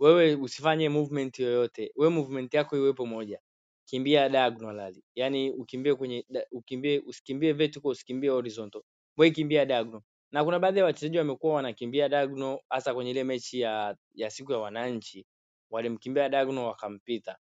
wewe 0.00 0.34
usifanye 0.36 0.88
movement 0.88 1.38
yoyote, 1.40 1.92
wewe 1.96 2.12
movement 2.12 2.54
yako 2.54 2.76
iwepo 2.76 3.06
moja, 3.06 3.40
kimbia 3.86 4.28
diagonally, 4.28 5.04
yani 5.16 5.52
ukimbie 5.52 5.94
kwenye 5.96 6.26
ukimbie, 6.52 7.00
usikimbie 7.06 7.52
vertical, 7.52 7.88
usikimbie 7.90 8.30
horizontal, 8.30 8.82
wewe 9.18 9.30
kimbia 9.32 9.66
diagonal. 9.66 10.02
Na 10.32 10.44
kuna 10.44 10.58
baadhi 10.58 10.78
ya 10.78 10.84
wachezaji 10.84 11.18
wamekuwa 11.18 11.54
wanakimbia 11.54 12.08
diagonal, 12.08 12.60
hasa 12.70 12.94
kwenye 12.94 13.10
ile 13.10 13.24
mechi 13.24 13.60
ya 13.60 13.96
ya 14.14 14.30
siku 14.30 14.52
ya 14.52 14.58
wananchi, 14.58 15.26
walimkimbia 15.70 16.28
diagonal 16.28 16.64
wakampita, 16.64 17.36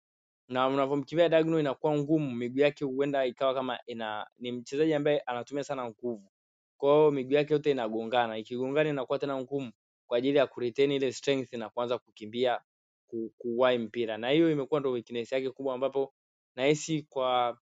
na 0.48 0.68
unavyomkimbia 0.68 1.30
diagonal 1.30 1.60
inakuwa 1.60 1.98
ngumu, 1.98 2.32
miguu 2.32 2.60
yake 2.60 2.86
huenda 2.86 3.26
ikawa 3.26 3.54
kama 3.54 3.80
ina, 3.86 4.28
ni 4.38 4.52
mchezaji 4.52 4.94
ambaye 4.94 5.20
anatumia 5.20 5.64
sana 5.64 5.90
nguvu, 5.90 6.32
kwa 6.78 6.94
hiyo 6.96 7.12
miguu 7.12 7.34
yake 7.34 7.54
yote 7.54 7.72
inagongana, 7.72 8.38
ikigongana 8.38 8.90
inakuwa 8.90 9.20
tena 9.20 9.38
ngumu 9.42 9.72
kwa 10.08 10.18
ajili 10.18 10.38
ya 10.38 10.48
kuretain 10.48 10.92
ile 10.92 11.12
strength 11.14 11.54
na 11.54 11.70
kuanza 11.70 11.98
kukimbia 11.98 12.62
kuwahi 13.38 13.78
mpira, 13.78 14.18
na 14.18 14.30
hiyo 14.30 14.52
imekuwa 14.52 14.80
ndio 14.80 14.92
weakness 14.92 15.32
yake 15.32 15.50
kubwa, 15.50 15.74
ambapo 15.76 16.14
nahisi 16.56 17.02
kwa 17.10 17.58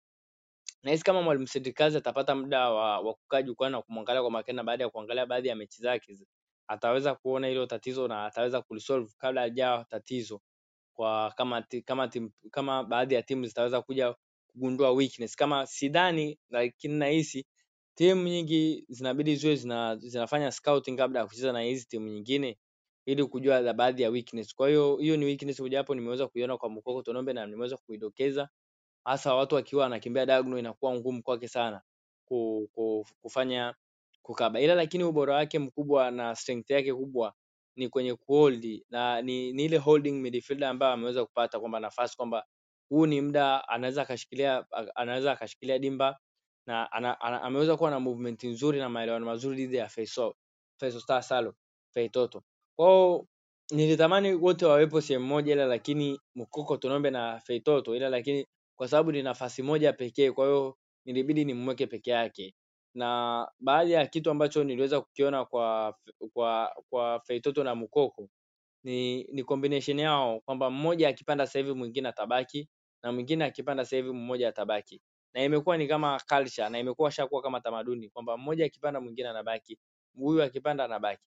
nahisi 0.83 1.05
kama 1.05 1.23
mwalimu 1.23 1.47
Sendikazi 1.47 1.97
atapata 1.99 2.35
muda 2.35 2.71
wa, 2.71 3.01
wa 3.01 3.15
kukaa 3.15 3.43
jukwani 3.43 3.73
na 3.73 3.83
kumwangalia 3.83 4.23
kwa 4.23 4.31
makini, 4.31 4.57
na 4.57 4.65
baada 4.65 4.85
ya 4.85 4.91
kuangalia 4.91 5.27
baadhi 5.27 5.49
ya 5.49 5.57
mechi 5.57 5.83
zake 5.83 6.19
ataweza 6.69 7.15
kuona 7.15 7.47
hilo 7.47 7.67
tatizo 7.67 8.09
na 8.09 8.25
ataweza 8.27 8.63
kulisolve 8.63 9.13
kabla 9.19 9.41
hajawa 9.41 9.85
tatizo 9.85 10.41
kwa 10.99 11.33
kama 11.37 11.63
kama 11.85 12.11
kama 12.51 12.85
baadhi 12.85 13.15
ya 13.15 13.23
timu 13.23 13.47
zitaweza 13.47 13.83
kuja 13.83 14.15
kugundua 14.53 14.91
weakness. 14.93 15.37
Kama 15.37 15.67
sidhani, 15.67 16.39
lakini 16.51 16.95
nahisi 16.99 17.47
timu 17.95 18.29
nyingi 18.29 18.85
zinabidi 18.89 19.37
ziwe 19.37 19.57
zina, 19.57 19.97
zinafanya 19.97 20.53
scouting 20.53 20.97
kabla 20.97 21.21
ya 21.21 21.27
kucheza 21.27 21.53
na 21.53 21.61
hizi 21.61 21.87
timu 21.89 22.09
nyingine 22.09 22.59
ili 23.07 23.25
kujua 23.25 23.61
la 23.61 23.73
baadhi 23.75 24.03
ya 24.03 24.11
weakness. 24.11 24.55
Kwa 24.55 24.69
hiyo 24.69 24.97
hiyo 24.97 25.17
ni 25.17 25.25
weakness 25.25 25.61
mojawapo 25.61 25.95
nimeweza 25.95 26.29
kuiona 26.29 26.57
kwa 26.59 26.69
Mukoko 26.69 27.03
Tonombe 27.03 27.33
na 27.33 27.47
nimeweza 27.47 27.77
kuidokeza, 27.77 28.49
hasa 29.05 29.35
watu 29.35 29.55
wakiwa 29.55 29.83
wanakimbia 29.83 30.27
diagonal 30.27 30.59
inakuwa 30.59 30.95
ngumu 30.95 31.23
kwake 31.23 31.49
sana 31.49 31.81
kufanya 33.21 33.75
kukaba, 34.23 34.61
ila 34.61 34.75
lakini 34.75 35.05
ubora 35.05 35.35
wake 35.35 35.59
mkubwa 35.59 36.11
na 36.11 36.35
strength 36.35 36.71
yake 36.71 36.95
kubwa 36.95 37.35
ni 37.79 37.89
kwenye 37.89 38.15
kuhold 38.15 38.85
na 38.91 39.23
ni, 39.23 39.53
ni 39.53 39.65
ile 39.65 39.77
holding 39.79 40.13
midfielder 40.13 40.69
ambayo 40.69 40.93
ameweza 40.93 41.25
kupata 41.27 41.61
kwamba 41.61 41.81
nafasi 41.81 42.17
kwamba 42.17 42.47
huu 42.91 43.07
ni 43.07 43.21
muda 43.21 43.69
anaweza 43.69 44.03
akashikilia 44.03 44.65
anaweza 44.95 45.33
akashikilia 45.33 45.79
dimba 45.79 46.19
na 46.67 46.93
ana, 46.93 47.21
ana, 47.21 47.43
ameweza 47.43 47.77
kuwa 47.77 47.91
na 47.91 48.01
movement 48.01 48.45
nzuri 48.45 48.79
na 48.79 48.89
maelewano 48.89 49.27
mazuri 49.27 49.57
dhidi 49.57 49.77
ya 49.77 49.89
Faisal 49.89 50.33
Faisal 50.81 51.01
Star 51.01 51.23
Salo 51.23 51.55
Feitoto. 51.95 52.43
Kwao 52.77 53.27
nilitamani 53.71 54.35
wote 54.35 54.67
wawepo 54.67 55.01
sehemu 55.01 55.27
moja 55.27 55.53
ila 55.53 55.67
lakini 55.67 56.21
Mukoko 56.35 56.77
Tonombe 56.77 57.11
na 57.11 57.41
Feitoto 57.41 57.97
ila 57.97 58.09
lakini 58.09 58.47
kwa 58.79 58.89
sababu 58.89 59.13
ni 59.13 59.23
nafasi 59.23 59.63
moja 59.63 59.93
pekee 59.93 60.31
kwa 60.31 60.47
hiyo 60.47 60.79
nilibidi 61.05 61.45
nimweke 61.45 61.87
peke 61.87 62.11
yake. 62.11 62.55
Na 62.99 63.49
baadhi 63.61 63.93
ya 63.93 64.07
kitu 64.07 64.31
ambacho 64.31 64.65
niliweza 64.65 65.01
kukiona 65.01 65.45
kwa 65.45 65.97
kwa 66.33 66.75
kwa 66.91 67.21
Feitoto 67.21 67.65
na 67.65 67.75
Mukoko 67.75 68.29
ni 68.85 69.25
ni 69.25 69.45
combination 69.45 69.99
yao 69.99 70.41
kwamba 70.41 70.71
mmoja 70.71 71.09
akipanda 71.09 71.47
sasa 71.47 71.59
hivi 71.59 71.73
mwingine 71.75 72.09
atabaki 72.09 72.69
na 73.03 73.13
mwingine 73.13 73.45
akipanda 73.45 73.85
sasa 73.85 73.97
hivi 73.97 74.13
mmoja 74.13 74.49
atabaki. 74.49 75.03
Na 75.35 75.45
imekuwa 75.45 75.77
ni 75.77 75.89
kama 75.89 76.21
culture 76.29 76.69
na 76.69 76.79
imekuwa 76.79 77.11
shakuwa 77.11 77.43
kama 77.43 77.61
tamaduni 77.61 78.09
kwamba 78.11 78.37
mmoja 78.37 78.65
akipanda 78.67 79.01
mwingine 79.01 79.29
anabaki, 79.29 79.79
huyu 80.17 80.43
akipanda 80.43 80.85
anabaki. 80.85 81.23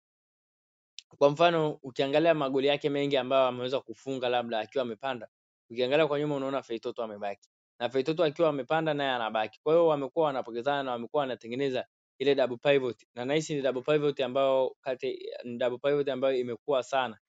Kwa 1.18 1.30
mfano 1.30 1.80
ukiangalia 1.84 2.34
magoli 2.34 2.68
yake 2.68 2.90
mengi 2.90 3.18
ambayo 3.18 3.48
ameweza 3.48 3.80
kufunga 3.82 4.30
labda 4.30 4.60
akiwa 4.60 4.82
amepanda, 4.84 5.28
ukiangalia 5.70 6.08
kwa 6.08 6.20
nyuma 6.20 6.36
unaona 6.36 6.64
Feitoto 6.64 7.04
amebaki. 7.04 7.51
Na 7.82 7.90
Feitoto 7.90 8.24
akiwa 8.24 8.50
amepanda 8.50 8.94
naye 8.94 9.10
anabaki. 9.10 9.60
Kwa 9.64 9.74
hiyo 9.74 9.88
wamekuwa 9.88 10.26
wanapokezana 10.26 10.84
na 10.84 10.92
wamekuwa 10.92 11.22
wanatengeneza 11.22 11.86
ile 12.20 12.36
double 12.36 12.58
pivot. 12.58 13.06
Na 13.16 13.26
nahisi 13.26 13.56
ni 13.56 13.62
double 13.62 13.82
pivot 13.82 14.20
ambayo 14.24 14.76
kati 14.82 15.30
ni 15.44 15.58
double 15.58 15.78
pivot 15.90 16.10
ambayo 16.12 16.38
imekuwa 16.38 16.84
sana 16.84 17.20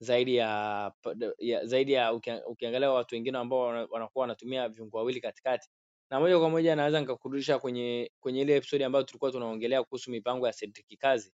zaidi 0.00 0.36
ya, 0.36 0.92
ya 1.38 1.66
zaidi 1.66 1.92
ya 1.92 2.12
ukiangalia 2.46 2.90
watu 2.90 3.14
wengine 3.14 3.38
ambao 3.38 3.60
wanakuwa 3.90 4.22
wanatumia 4.22 4.68
viungo 4.68 4.96
wawili 4.98 5.20
katikati. 5.20 5.68
Na 6.10 6.20
moja 6.20 6.38
kwa 6.38 6.50
moja 6.50 6.76
naweza 6.76 7.00
nikakurudisha 7.00 7.58
kwenye 7.58 8.10
kwenye 8.20 8.40
ile 8.40 8.56
episode 8.56 8.84
ambayo 8.84 9.04
tulikuwa 9.04 9.30
tunaongelea 9.30 9.82
kuhusu 9.84 10.10
mipango 10.10 10.46
ya 10.46 10.52
Cedric 10.52 10.98
Kazi 10.98 11.32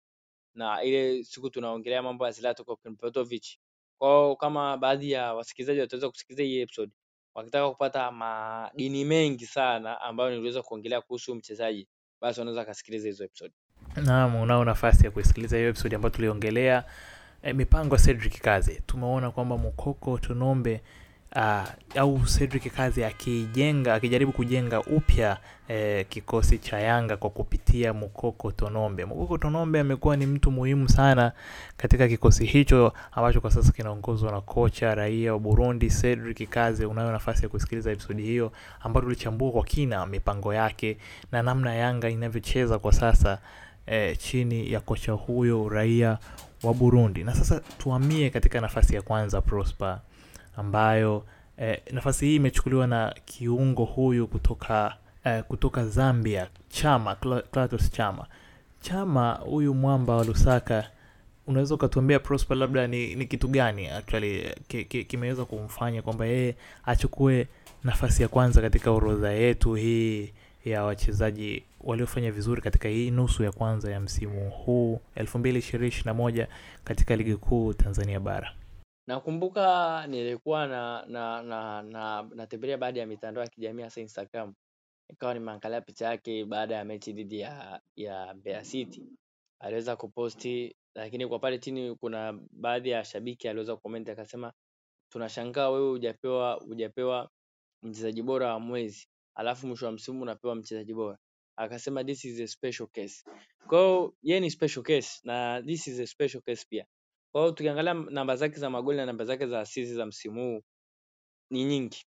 na 0.54 0.82
ile 0.82 1.24
siku 1.24 1.50
tunaongelea 1.50 2.02
mambo 2.02 2.26
ya 2.26 2.32
Zlatan 2.32 2.66
Ibrahimovic. 2.84 3.44
Kwao 3.98 4.36
kama 4.36 4.76
baadhi 4.76 5.10
ya 5.10 5.34
wasikilizaji 5.34 5.80
wataweza 5.80 6.10
kusikiliza 6.10 6.42
hii 6.42 6.60
episode 6.60 6.92
wakitaka 7.34 7.70
kupata 7.70 8.10
madini 8.10 9.04
mengi 9.04 9.46
sana 9.46 10.00
ambayo 10.00 10.30
niliweza 10.30 10.62
kuongelea 10.62 11.00
kuhusu 11.00 11.34
mchezaji, 11.34 11.88
basi 12.20 12.40
wanaweza 12.40 12.62
akasikiliza 12.62 13.08
hizo 13.08 13.24
episode. 13.24 13.54
Naam, 14.04 14.36
unao 14.36 14.64
nafasi 14.64 15.04
ya 15.04 15.10
kusikiliza 15.10 15.56
hiyo 15.56 15.68
episode 15.68 15.96
ambayo 15.96 16.10
tuliongelea 16.14 16.84
e, 17.42 17.52
mipango 17.52 17.94
ya 17.96 18.02
Cedric 18.02 18.40
Kazi. 18.40 18.82
Tumeona 18.86 19.30
kwamba 19.30 19.58
Mukoko 19.58 20.18
Tonombe 20.18 20.80
uh, 21.34 21.98
au 22.00 22.18
Cedric 22.38 22.72
Kazi 22.74 23.04
akijenga 23.04 23.94
akijaribu 23.94 24.32
kujenga 24.32 24.80
upya 24.80 25.36
eh, 25.68 26.06
kikosi 26.08 26.58
cha 26.58 26.80
Yanga 26.80 27.16
kwa 27.16 27.30
kupitia 27.30 27.92
Mukoko 27.92 28.52
Tonombe. 28.52 29.04
Mukoko 29.04 29.38
Tonombe 29.38 29.80
amekuwa 29.80 30.16
ni 30.16 30.26
mtu 30.26 30.50
muhimu 30.50 30.88
sana 30.88 31.32
katika 31.76 32.08
kikosi 32.08 32.44
hicho 32.46 32.92
ambacho 33.12 33.40
kwa 33.40 33.50
sasa 33.50 33.72
kinaongozwa 33.72 34.32
na 34.32 34.40
kocha 34.40 34.94
raia 34.94 35.32
wa 35.32 35.38
Burundi 35.38 35.90
Cedric 35.90 36.48
Kazi. 36.48 36.84
Unayo 36.86 37.12
nafasi 37.12 37.42
ya 37.42 37.48
kusikiliza 37.48 37.92
episodi 37.92 38.22
hiyo 38.22 38.52
ambayo 38.80 39.02
tulichambua 39.04 39.52
kwa 39.52 39.64
kina 39.64 40.06
mipango 40.06 40.54
yake 40.54 40.96
na 41.32 41.42
namna 41.42 41.74
Yanga 41.74 42.08
inavyocheza 42.10 42.78
kwa 42.78 42.92
sasa 42.92 43.38
eh, 43.86 44.18
chini 44.18 44.72
ya 44.72 44.80
kocha 44.80 45.12
huyo 45.12 45.68
raia 45.68 46.18
wa 46.62 46.74
Burundi. 46.74 47.24
Na 47.24 47.34
sasa 47.34 47.60
tuhamie 47.78 48.30
katika 48.30 48.60
nafasi 48.60 48.94
ya 48.94 49.02
kwanza 49.02 49.40
Prosper 49.40 49.98
ambayo 50.56 51.24
eh, 51.58 51.80
nafasi 51.92 52.26
hii 52.26 52.36
imechukuliwa 52.36 52.86
na 52.86 53.14
kiungo 53.24 53.84
huyu 53.84 54.26
kutoka 54.26 54.96
eh, 55.24 55.42
kutoka 55.42 55.86
Zambia 55.86 56.48
Chama 56.68 57.14
Clatous 57.50 57.90
Chama. 57.92 58.26
Chama 58.80 59.32
huyu 59.32 59.74
mwamba 59.74 60.16
wa 60.16 60.24
Lusaka, 60.24 60.90
unaweza 61.46 61.74
ukatuambia 61.74 62.18
Prosper, 62.18 62.56
labda 62.56 62.86
ni, 62.86 63.14
ni 63.14 63.26
kitu 63.26 63.48
gani 63.48 63.88
actually 63.88 64.54
kimeweza 65.08 65.44
ki, 65.44 65.48
kumfanya 65.56 66.02
kwamba 66.02 66.26
yeye 66.26 66.54
achukue 66.84 67.46
nafasi 67.84 68.22
ya 68.22 68.28
kwanza 68.28 68.60
katika 68.60 68.90
orodha 68.90 69.32
yetu 69.32 69.74
hii 69.74 70.32
ya 70.64 70.84
wachezaji 70.84 71.62
waliofanya 71.80 72.30
vizuri 72.32 72.62
katika 72.62 72.88
hii 72.88 73.10
nusu 73.10 73.42
ya 73.44 73.52
kwanza 73.52 73.90
ya 73.90 74.00
msimu 74.00 74.50
huu 74.50 75.00
2021 75.16 76.46
katika 76.84 77.16
ligi 77.16 77.36
kuu 77.36 77.72
Tanzania 77.72 78.20
bara. 78.20 78.52
Nakumbuka 79.06 80.06
nilikuwa 80.06 80.66
na 80.66 81.04
na 81.06 81.42
na 81.42 81.82
na 81.82 82.22
natembelea 82.34 82.78
baadhi 82.78 82.98
ya 82.98 83.06
mitandao 83.06 83.44
ya 83.44 83.50
kijamii 83.50 83.82
hasa 83.82 84.00
Instagram. 84.00 84.54
Nikawa 85.10 85.34
nimeangalia 85.34 85.80
picha 85.80 86.06
yake 86.06 86.44
baada 86.44 86.74
ya 86.76 86.84
mechi 86.84 87.12
dhidi 87.12 87.40
ya 87.40 87.80
ya 87.96 88.34
Mbeya 88.34 88.62
City. 88.64 89.02
Aliweza 89.60 89.96
kuposti 89.96 90.76
lakini 90.94 91.26
kwa 91.26 91.38
pale 91.38 91.58
chini 91.58 91.94
kuna 91.96 92.32
baadhi 92.50 92.90
ya 92.90 93.04
shabiki 93.04 93.48
aliweza 93.48 93.76
kukomenti 93.76 94.10
akasema 94.10 94.52
tunashangaa 95.12 95.70
wewe 95.70 95.90
hujapewa 95.90 96.54
hujapewa 96.54 97.30
mchezaji 97.82 98.22
bora 98.22 98.52
wa 98.52 98.60
mwezi. 98.60 99.08
Alafu 99.34 99.66
mwisho 99.66 99.86
wa 99.86 99.92
msimu 99.92 100.22
unapewa 100.22 100.54
mchezaji 100.54 100.94
bora. 100.94 101.18
Akasema 101.56 102.04
this 102.04 102.24
is 102.24 102.40
a 102.40 102.46
special 102.48 102.86
case. 102.88 103.24
Kwa 103.66 104.12
yeye 104.22 104.40
ni 104.40 104.50
special 104.50 104.82
case 104.82 105.20
na 105.24 105.62
this 105.62 105.86
is 105.86 106.00
a 106.00 106.06
special 106.06 106.42
case 106.42 106.66
pia. 106.68 106.86
Kwa 107.34 107.42
hiyo 107.42 107.52
tukiangalia 107.54 107.94
namba 107.94 108.36
zake 108.36 108.56
za 108.56 108.70
magoli 108.70 108.96
na 108.98 109.06
namba 109.06 109.24
zake 109.24 109.46
za 109.46 109.60
assist 109.60 109.92
za 109.94 110.06
msimu 110.06 110.40
huu 110.54 110.62
ni 111.50 111.64
nyingi. 111.64 112.04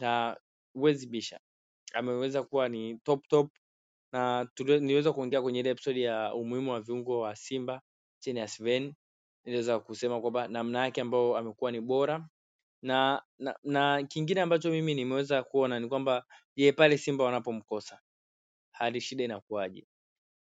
Na 0.00 0.36
huwezi 0.74 1.06
bisha, 1.06 1.40
ameweza 1.94 2.42
kuwa 2.42 2.68
ni 2.68 2.98
top 2.98 3.28
top, 3.28 3.52
na 4.12 4.48
niliweza 4.58 5.12
kuongea 5.12 5.42
kwenye 5.42 5.60
ile 5.60 5.70
episode 5.70 6.00
ya 6.00 6.34
umuhimu 6.34 6.70
wa 6.72 6.80
viungo 6.80 7.20
wa 7.20 7.36
Simba 7.36 7.82
chini 8.22 8.38
ya 8.40 8.48
Sven, 8.48 8.94
niliweza 9.44 9.78
kusema 9.80 10.20
kwamba 10.20 10.48
namna 10.48 10.84
yake 10.84 11.00
ambayo 11.00 11.36
amekuwa 11.36 11.72
ni 11.72 11.80
bora. 11.80 12.28
Na, 12.82 13.22
na, 13.38 13.56
na 13.62 14.02
kingine 14.02 14.40
ambacho 14.40 14.70
mimi 14.70 14.94
nimeweza 14.94 15.42
kuona 15.42 15.80
ni 15.80 15.88
kwamba 15.88 16.24
je, 16.56 16.72
pale 16.72 16.98
Simba 16.98 17.24
wanapomkosa 17.24 18.00
hali 18.72 19.00
shida 19.00 19.24
inakuwaje. 19.24 19.86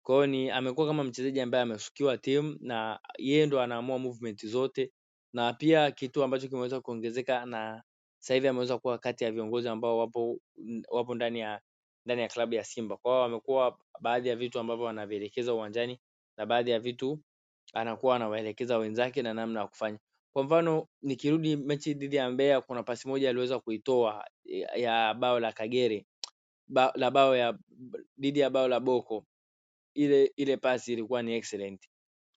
Kwa 0.06 0.14
hiyo 0.14 0.26
ni 0.26 0.50
amekuwa 0.50 0.86
kama 0.86 1.04
mchezaji 1.04 1.40
ambaye 1.40 1.62
amesukiwa 1.62 2.18
timu 2.18 2.56
na 2.60 3.00
yeye 3.18 3.46
ndo 3.46 3.60
anaamua 3.60 3.98
movement 3.98 4.46
zote, 4.46 4.92
na 5.32 5.52
pia 5.52 5.90
kitu 5.90 6.22
ambacho 6.22 6.48
kimeweza 6.48 6.80
kuongezeka 6.80 7.46
na 7.46 7.82
sasa 8.18 8.34
hivi 8.34 8.48
ameweza 8.48 8.78
kuwa 8.78 8.98
kati 8.98 9.24
ya 9.24 9.32
viongozi 9.32 9.68
ambao 9.68 9.98
wapo 9.98 10.38
wapo 10.88 11.14
ndani 11.14 11.38
ya 11.40 11.60
ndani 12.04 12.22
ya 12.22 12.28
klabu 12.28 12.54
ya 12.54 12.64
Simba. 12.64 12.96
Kwa 12.96 13.12
hiyo 13.12 13.24
amekuwa 13.24 13.78
baadhi 14.00 14.28
ya 14.28 14.36
vitu 14.36 14.58
ambavyo 14.58 14.88
anavielekeza 14.88 15.54
uwanjani 15.54 16.00
na 16.36 16.46
baadhi 16.46 16.70
ya 16.70 16.80
vitu 16.80 17.18
anakuwa 17.74 18.16
anawaelekeza 18.16 18.78
wenzake 18.78 19.22
na 19.22 19.34
namna 19.34 19.60
ya 19.60 19.66
kufanya. 19.66 19.98
Kwa 20.32 20.42
mfano 20.42 20.88
nikirudi 21.02 21.56
mechi 21.56 21.94
dhidi 21.94 22.16
ya 22.16 22.30
Mbeya, 22.30 22.60
kuna 22.60 22.82
pasi 22.82 23.08
moja 23.08 23.30
aliweza 23.30 23.58
kuitoa 23.60 24.24
ya 24.76 25.14
bao 25.14 25.40
la 25.40 25.52
Kagere 25.52 26.06
la 26.94 27.10
bao 27.10 27.36
ya 27.36 27.58
dhidi 28.18 28.40
ya 28.40 28.50
bao 28.50 28.68
la 28.68 28.80
Boko 28.80 29.24
ile 29.96 30.32
ile 30.36 30.56
pasi 30.56 30.92
ilikuwa 30.92 31.22
ni 31.22 31.34
excellent. 31.34 31.88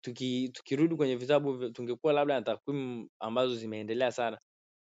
Tuki, 0.03 0.49
tukirudi 0.49 0.95
kwenye 0.95 1.15
vitabu 1.15 1.69
tungekuwa 1.69 2.13
labda 2.13 2.33
na 2.35 2.41
takwimu 2.41 3.09
ambazo 3.19 3.55
zimeendelea 3.55 4.11
sana, 4.11 4.39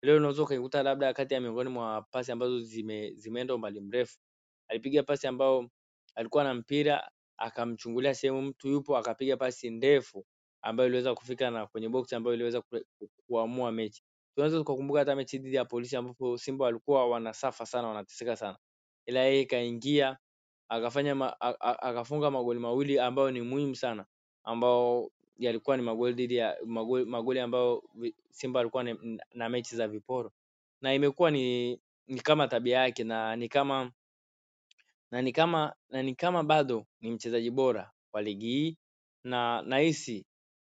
leo 0.02 0.18
unaweza 0.18 0.44
ukaikuta 0.44 0.84
labda 0.84 1.14
kati 1.14 1.34
ya 1.34 1.42
miongoni 1.42 1.70
mwa 1.70 2.02
pasi 2.12 2.32
ambazo 2.32 2.60
zime, 2.62 3.12
zimeenda 3.16 3.56
umbali 3.56 3.82
mrefu. 3.82 4.18
Alipiga 4.70 5.04
pasi 5.04 5.28
ambao 5.28 5.70
alikuwa 6.16 6.44
na 6.44 6.54
mpira 6.54 7.12
akamchungulia 7.38 8.16
sehemu 8.16 8.42
mtu 8.42 8.68
yupo, 8.68 8.98
akapiga 8.98 9.38
pasi 9.38 9.70
ndefu 9.70 10.26
ambayo 10.62 10.88
iliweza 10.88 11.16
kufika 11.16 11.52
na 11.52 11.68
kwenye 11.68 11.90
box 11.90 12.14
ambayo 12.14 12.34
iliweza 12.34 12.62
ku, 12.62 12.80
ku, 13.00 13.10
kuamua 13.28 13.72
mechi. 13.72 14.04
Tunaweza 14.36 14.58
tukakumbuka 14.58 15.00
hata 15.00 15.16
mechi 15.16 15.38
dhidi 15.38 15.56
ya 15.56 15.66
Polisi 15.66 15.96
ambapo 15.96 16.38
Simba 16.38 16.66
walikuwa 16.66 17.08
wanasafa 17.10 17.66
sana, 17.66 17.88
wanateseka 17.88 18.36
sana, 18.36 18.58
ila 19.06 19.20
yeye 19.20 19.46
kaingia 19.46 20.18
akafanya 20.70 21.40
akafunga 21.62 22.32
magoli 22.32 22.60
mawili 22.60 23.00
ambayo 23.00 23.32
ni 23.32 23.42
muhimu 23.42 23.76
sana 23.76 24.06
ambao 24.44 25.12
yalikuwa 25.38 25.78
ni 25.78 25.84
magoli 25.84 26.14
dhidi 26.14 26.36
ya 26.36 26.58
magoli, 26.66 27.06
magoli 27.06 27.40
ambayo 27.40 27.84
Simba 28.32 28.60
alikuwa 28.60 28.84
na, 28.84 28.96
na 29.34 29.50
mechi 29.50 29.76
za 29.76 29.88
viporo. 29.88 30.32
Na 30.82 30.94
imekuwa 30.94 31.32
ni, 31.32 31.80
ni 32.08 32.20
kama 32.22 32.48
tabia 32.48 32.80
yake 32.80 33.04
na 33.04 33.36
ni 33.36 33.50
kama 33.50 33.92
na 35.12 35.22
ni 35.22 35.32
kama 35.32 35.74
na 35.90 36.04
ni 36.04 36.16
kama 36.16 36.44
bado 36.44 36.86
ni 37.02 37.12
mchezaji 37.12 37.52
bora 37.52 37.92
wa 38.14 38.22
ligi 38.22 38.48
hii 38.48 38.78
na 39.24 39.62
nahisi 39.62 40.26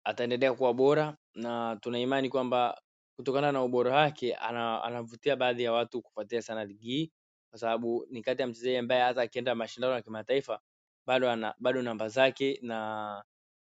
ataendelea 0.04 0.54
kuwa 0.54 0.74
bora 0.74 1.16
na 1.34 1.76
tuna 1.80 1.98
imani 1.98 2.28
kwamba 2.28 2.80
kutokana 3.16 3.52
na 3.52 3.62
ubora 3.64 3.94
wake 3.96 4.34
ana, 4.34 4.82
anavutia 4.82 5.36
baadhi 5.36 5.62
ya 5.62 5.72
watu 5.72 6.02
kufuatia 6.02 6.42
sana 6.42 6.64
ligi 6.64 6.86
hii 6.88 7.10
kwa 7.52 7.58
sababu 7.58 8.06
ni 8.10 8.22
kati 8.22 8.42
ya 8.42 8.48
mchezaji 8.48 8.76
ambaye 8.76 9.02
hata 9.02 9.22
akienda 9.22 9.54
mashindano 9.54 9.94
ya 9.94 10.02
kimataifa 10.02 10.60
bado 11.06 11.30
ana, 11.30 11.54
bado 11.58 11.82
namba 11.82 12.08
zake 12.08 12.58
na 12.62 13.22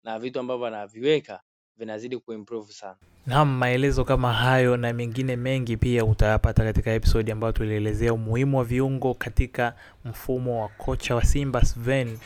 na 0.03 0.19
vitu 0.19 0.39
ambavyo 0.39 0.65
anaviweka 0.65 1.41
vinazidi 1.77 2.17
kuimprove 2.17 2.73
sana. 2.73 2.95
Naam, 3.25 3.57
maelezo 3.57 4.05
kama 4.05 4.33
hayo 4.33 4.77
na 4.77 4.93
mengine 4.93 5.35
mengi 5.35 5.77
pia 5.77 6.05
utayapata 6.05 6.63
katika 6.63 6.91
episodi 6.91 7.31
ambayo 7.31 7.53
tulielezea 7.53 8.13
umuhimu 8.13 8.57
wa 8.57 8.63
viungo 8.63 9.13
katika 9.13 9.75
mfumo 10.05 10.61
wa 10.61 10.67
kocha 10.69 11.15
wa 11.15 11.23
Simba 11.23 11.65
Sven, 11.65 12.17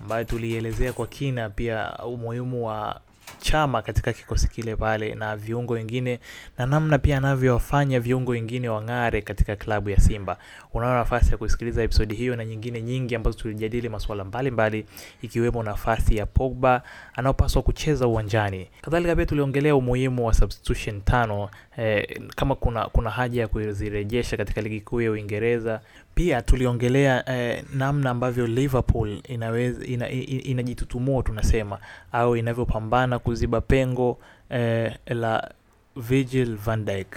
ambayo 0.00 0.24
tulielezea 0.24 0.92
kwa 0.92 1.06
kina 1.06 1.50
pia 1.50 1.96
umuhimu 1.98 2.66
wa 2.66 3.00
Chama 3.38 3.82
katika 3.82 4.12
kikosi 4.12 4.48
kile 4.48 4.76
pale 4.76 5.14
na 5.14 5.36
viungo 5.36 5.72
wengine 5.72 6.20
na 6.58 6.66
namna 6.66 6.98
pia 6.98 7.16
anavyowafanya 7.16 8.00
viungo 8.00 8.30
wengine 8.32 8.68
wang'are 8.68 9.22
katika 9.22 9.56
klabu 9.56 9.90
ya 9.90 9.96
Simba. 10.00 10.36
Unaona 10.74 10.94
nafasi 10.98 11.30
ya 11.30 11.36
kusikiliza 11.36 11.82
episodi 11.82 12.14
hiyo 12.14 12.36
na 12.36 12.44
nyingine 12.44 12.82
nyingi 12.82 13.14
ambazo 13.14 13.38
tulijadili 13.38 13.88
masuala 13.88 14.24
mbalimbali 14.24 14.86
ikiwemo 15.22 15.62
nafasi 15.62 16.16
ya 16.16 16.26
Pogba 16.26 16.82
anaopaswa 17.14 17.62
kucheza 17.62 18.06
uwanjani. 18.06 18.68
Kadhalika 18.82 19.16
pia 19.16 19.26
tuliongelea 19.26 19.76
umuhimu 19.76 20.26
wa 20.26 20.34
substitution 20.34 21.00
tano 21.02 21.48
eh, 21.76 22.20
kama 22.36 22.54
kuna 22.54 22.84
kuna 22.86 23.10
haja 23.10 23.40
ya 23.40 23.48
kuzirejesha 23.48 24.36
katika 24.36 24.60
ligi 24.60 24.80
kuu 24.80 25.00
ya 25.00 25.10
Uingereza. 25.10 25.80
Pia 26.14 26.42
tuliongelea 26.42 27.28
eh, 27.30 27.64
namna 27.74 28.10
ambavyo 28.10 28.46
Liverpool 28.46 29.20
inaweza 29.28 29.84
ina, 29.86 30.08
ina, 30.10 30.42
inajitutumua 30.42 31.22
tunasema 31.22 31.78
au 32.12 32.36
inavyopambana 32.36 33.18
kuziba 33.18 33.60
pengo 33.60 34.18
eh, 34.50 34.94
la 35.06 35.50
Virgil 35.96 36.56
van 36.56 36.84
Dijk. 36.84 37.16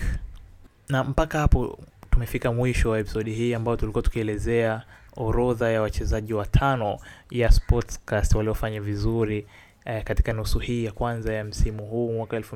Na 0.90 1.04
mpaka 1.04 1.40
hapo 1.40 1.80
tumefika 2.12 2.52
mwisho 2.54 2.90
wa 2.90 3.00
episodi 3.00 3.34
hii 3.34 3.54
ambayo 3.54 3.78
tulikuwa 3.78 4.02
tukielezea 4.04 4.82
orodha 5.18 5.70
ya 5.72 5.82
wachezaji 5.82 6.34
watano 6.34 6.98
ya 7.32 7.52
Sportscast 7.52 8.36
waliofanya 8.36 8.82
vizuri 8.82 9.46
eh, 9.86 10.04
katika 10.04 10.34
nusu 10.34 10.60
hii 10.60 10.86
ya 10.86 10.92
kwanza 10.92 11.34
ya 11.34 11.44
msimu 11.44 11.86
huu 11.86 12.14
mwaka 12.14 12.38
elfu 12.38 12.56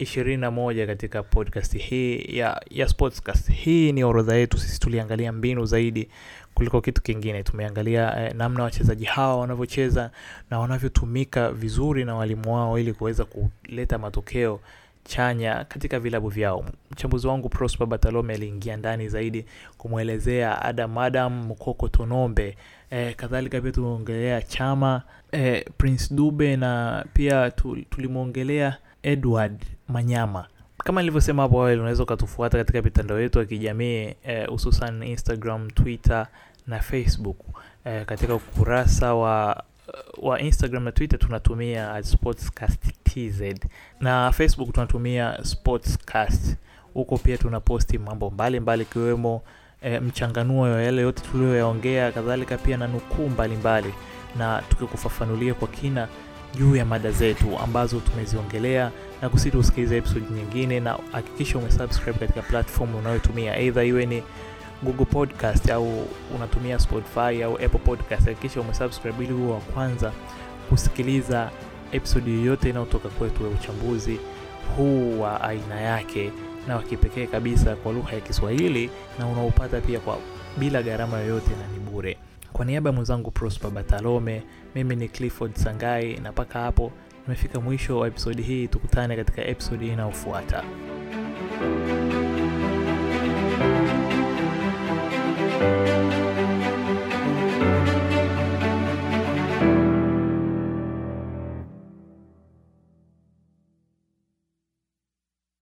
mbili 0.00 0.10
ishirini 0.10 0.34
ishirini 0.34 0.40
na 0.40 0.50
moja 0.50 0.86
katika 0.86 1.22
podcast 1.22 1.76
hii 1.78 2.24
ya, 2.38 2.60
ya 2.70 2.88
Sportscast. 2.88 3.50
Hii 3.52 3.92
ni 3.92 4.04
orodha 4.04 4.34
yetu 4.34 4.58
sisi, 4.58 4.80
tuliangalia 4.80 5.32
mbinu 5.32 5.64
zaidi 5.66 6.08
kuliko 6.54 6.80
kitu 6.80 7.02
kingine. 7.02 7.42
Tumeangalia 7.42 8.26
eh, 8.26 8.34
namna 8.34 8.62
wachezaji 8.62 9.04
hawa 9.04 9.36
wanavyocheza 9.36 10.10
na 10.50 10.58
wanavyotumika 10.58 11.52
vizuri 11.52 12.04
na 12.04 12.14
walimu 12.14 12.54
wao 12.54 12.78
ili 12.78 12.92
kuweza 12.92 13.24
kuleta 13.24 13.98
matokeo 13.98 14.60
chanya 15.04 15.64
katika 15.64 16.00
vilabu 16.00 16.28
vyao. 16.28 16.64
Mchambuzi 16.90 17.26
wangu 17.26 17.48
Prosper 17.48 17.86
Batalome 17.86 18.34
aliingia 18.34 18.76
ndani 18.76 19.08
zaidi 19.08 19.44
kumwelezea 19.78 20.62
Adam 20.62 20.98
Adam 20.98 21.46
Mkoko 21.46 21.88
Tonombe. 21.88 22.56
E, 22.90 23.12
kadhalika 23.14 23.60
pia 23.60 23.72
tumeongelea 23.72 24.42
Chama 24.42 25.02
e, 25.32 25.64
Prince 25.78 26.14
Dube 26.14 26.56
na 26.56 27.04
pia 27.12 27.50
tulimwongelea 27.90 28.76
Edward 29.02 29.64
Manyama. 29.88 30.46
Kama 30.84 31.00
nilivyosema 31.00 31.42
hapo 31.42 31.58
awali, 31.60 31.80
unaweza 31.80 32.02
ukatufuata 32.02 32.58
katika 32.58 32.82
mitandao 32.82 33.20
yetu 33.20 33.38
ya 33.38 33.44
kijamii 33.44 34.14
hususan 34.48 35.02
eh, 35.02 35.10
Instagram, 35.10 35.70
Twitter 35.70 36.26
na 36.66 36.80
Facebook. 36.80 37.36
Eh, 37.84 38.04
katika 38.04 38.34
ukurasa 38.34 39.14
wa 39.14 39.64
wa 40.22 40.40
Instagram 40.40 40.84
na 40.84 40.92
Twitter 40.92 41.18
tunatumia 41.18 42.02
Sportscast 42.02 42.80
TZ 43.02 43.42
na 44.00 44.32
Facebook 44.32 44.72
tunatumia 44.72 45.44
Sportscast. 45.44 46.56
Huko 46.94 47.18
pia 47.18 47.38
tunaposti 47.38 47.98
mambo 47.98 48.30
mbalimbali 48.30 48.82
ikiwemo 48.82 49.42
e, 49.82 50.00
mchanganuo 50.00 50.68
ya 50.68 50.82
yale 50.82 51.02
yote 51.02 51.22
tuliyoyaongea, 51.32 52.12
kadhalika 52.12 52.58
pia 52.58 52.76
na 52.76 52.86
nukuu 52.86 53.28
mbalimbali, 53.28 53.94
na 54.38 54.62
tukikufafanulia 54.68 55.54
kwa 55.54 55.68
kina 55.68 56.08
juu 56.54 56.76
ya 56.76 56.84
mada 56.84 57.10
zetu 57.10 57.58
ambazo 57.58 58.00
tumeziongelea, 58.00 58.90
na 59.22 59.28
kusita 59.28 59.58
usikiliza 59.58 59.96
episode 59.96 60.26
nyingine, 60.34 60.80
na 60.80 60.98
hakikisha 61.12 61.58
umesubscribe 61.58 62.18
katika 62.18 62.42
platform 62.42 62.94
unayotumia 62.94 63.52
aidha 63.54 63.84
iwe 63.84 64.06
ni 64.06 64.22
Google 64.82 65.04
Podcast 65.04 65.70
au 65.70 66.06
unatumia 66.36 66.78
Spotify 66.78 67.42
au 67.42 67.54
Apple 67.54 67.78
Podcast. 67.84 68.24
Hakikisha 68.26 68.60
umesubscribe 68.60 69.24
ili 69.24 69.32
uwe 69.32 69.52
wa 69.52 69.60
kwanza 69.60 70.12
kusikiliza 70.68 71.50
episode 71.92 72.30
yoyote 72.30 72.70
inayotoka 72.70 73.08
kwetu 73.08 73.42
ya 73.42 73.48
uchambuzi 73.48 74.18
huu 74.76 75.20
wa 75.20 75.40
aina 75.40 75.80
yake 75.80 76.32
na 76.68 76.76
wa 76.76 76.82
kipekee 76.82 77.26
kabisa 77.26 77.76
kwa 77.76 77.92
lugha 77.92 78.12
ya 78.12 78.20
Kiswahili, 78.20 78.90
na 79.18 79.26
unaupata 79.26 79.80
pia 79.80 80.00
kwa 80.00 80.18
bila 80.56 80.82
gharama 80.82 81.18
yoyote 81.18 81.50
na 81.50 81.66
ni 81.74 81.90
bure. 81.90 82.16
Kwa 82.60 82.66
niaba 82.66 82.88
ya 82.90 82.92
mwenzangu 82.94 83.30
Prosper 83.30 83.70
Batalome, 83.70 84.42
mimi 84.74 84.96
ni 84.96 85.08
Clifford 85.08 85.54
Sangai, 85.54 86.16
na 86.16 86.32
mpaka 86.32 86.58
hapo 86.60 86.92
tumefika 87.24 87.60
mwisho 87.60 87.98
wa 87.98 88.08
episodi 88.08 88.42
hii. 88.42 88.68
Tukutane 88.68 89.16
katika 89.16 89.44
episodi 89.44 89.88
inayofuata. 89.88 90.64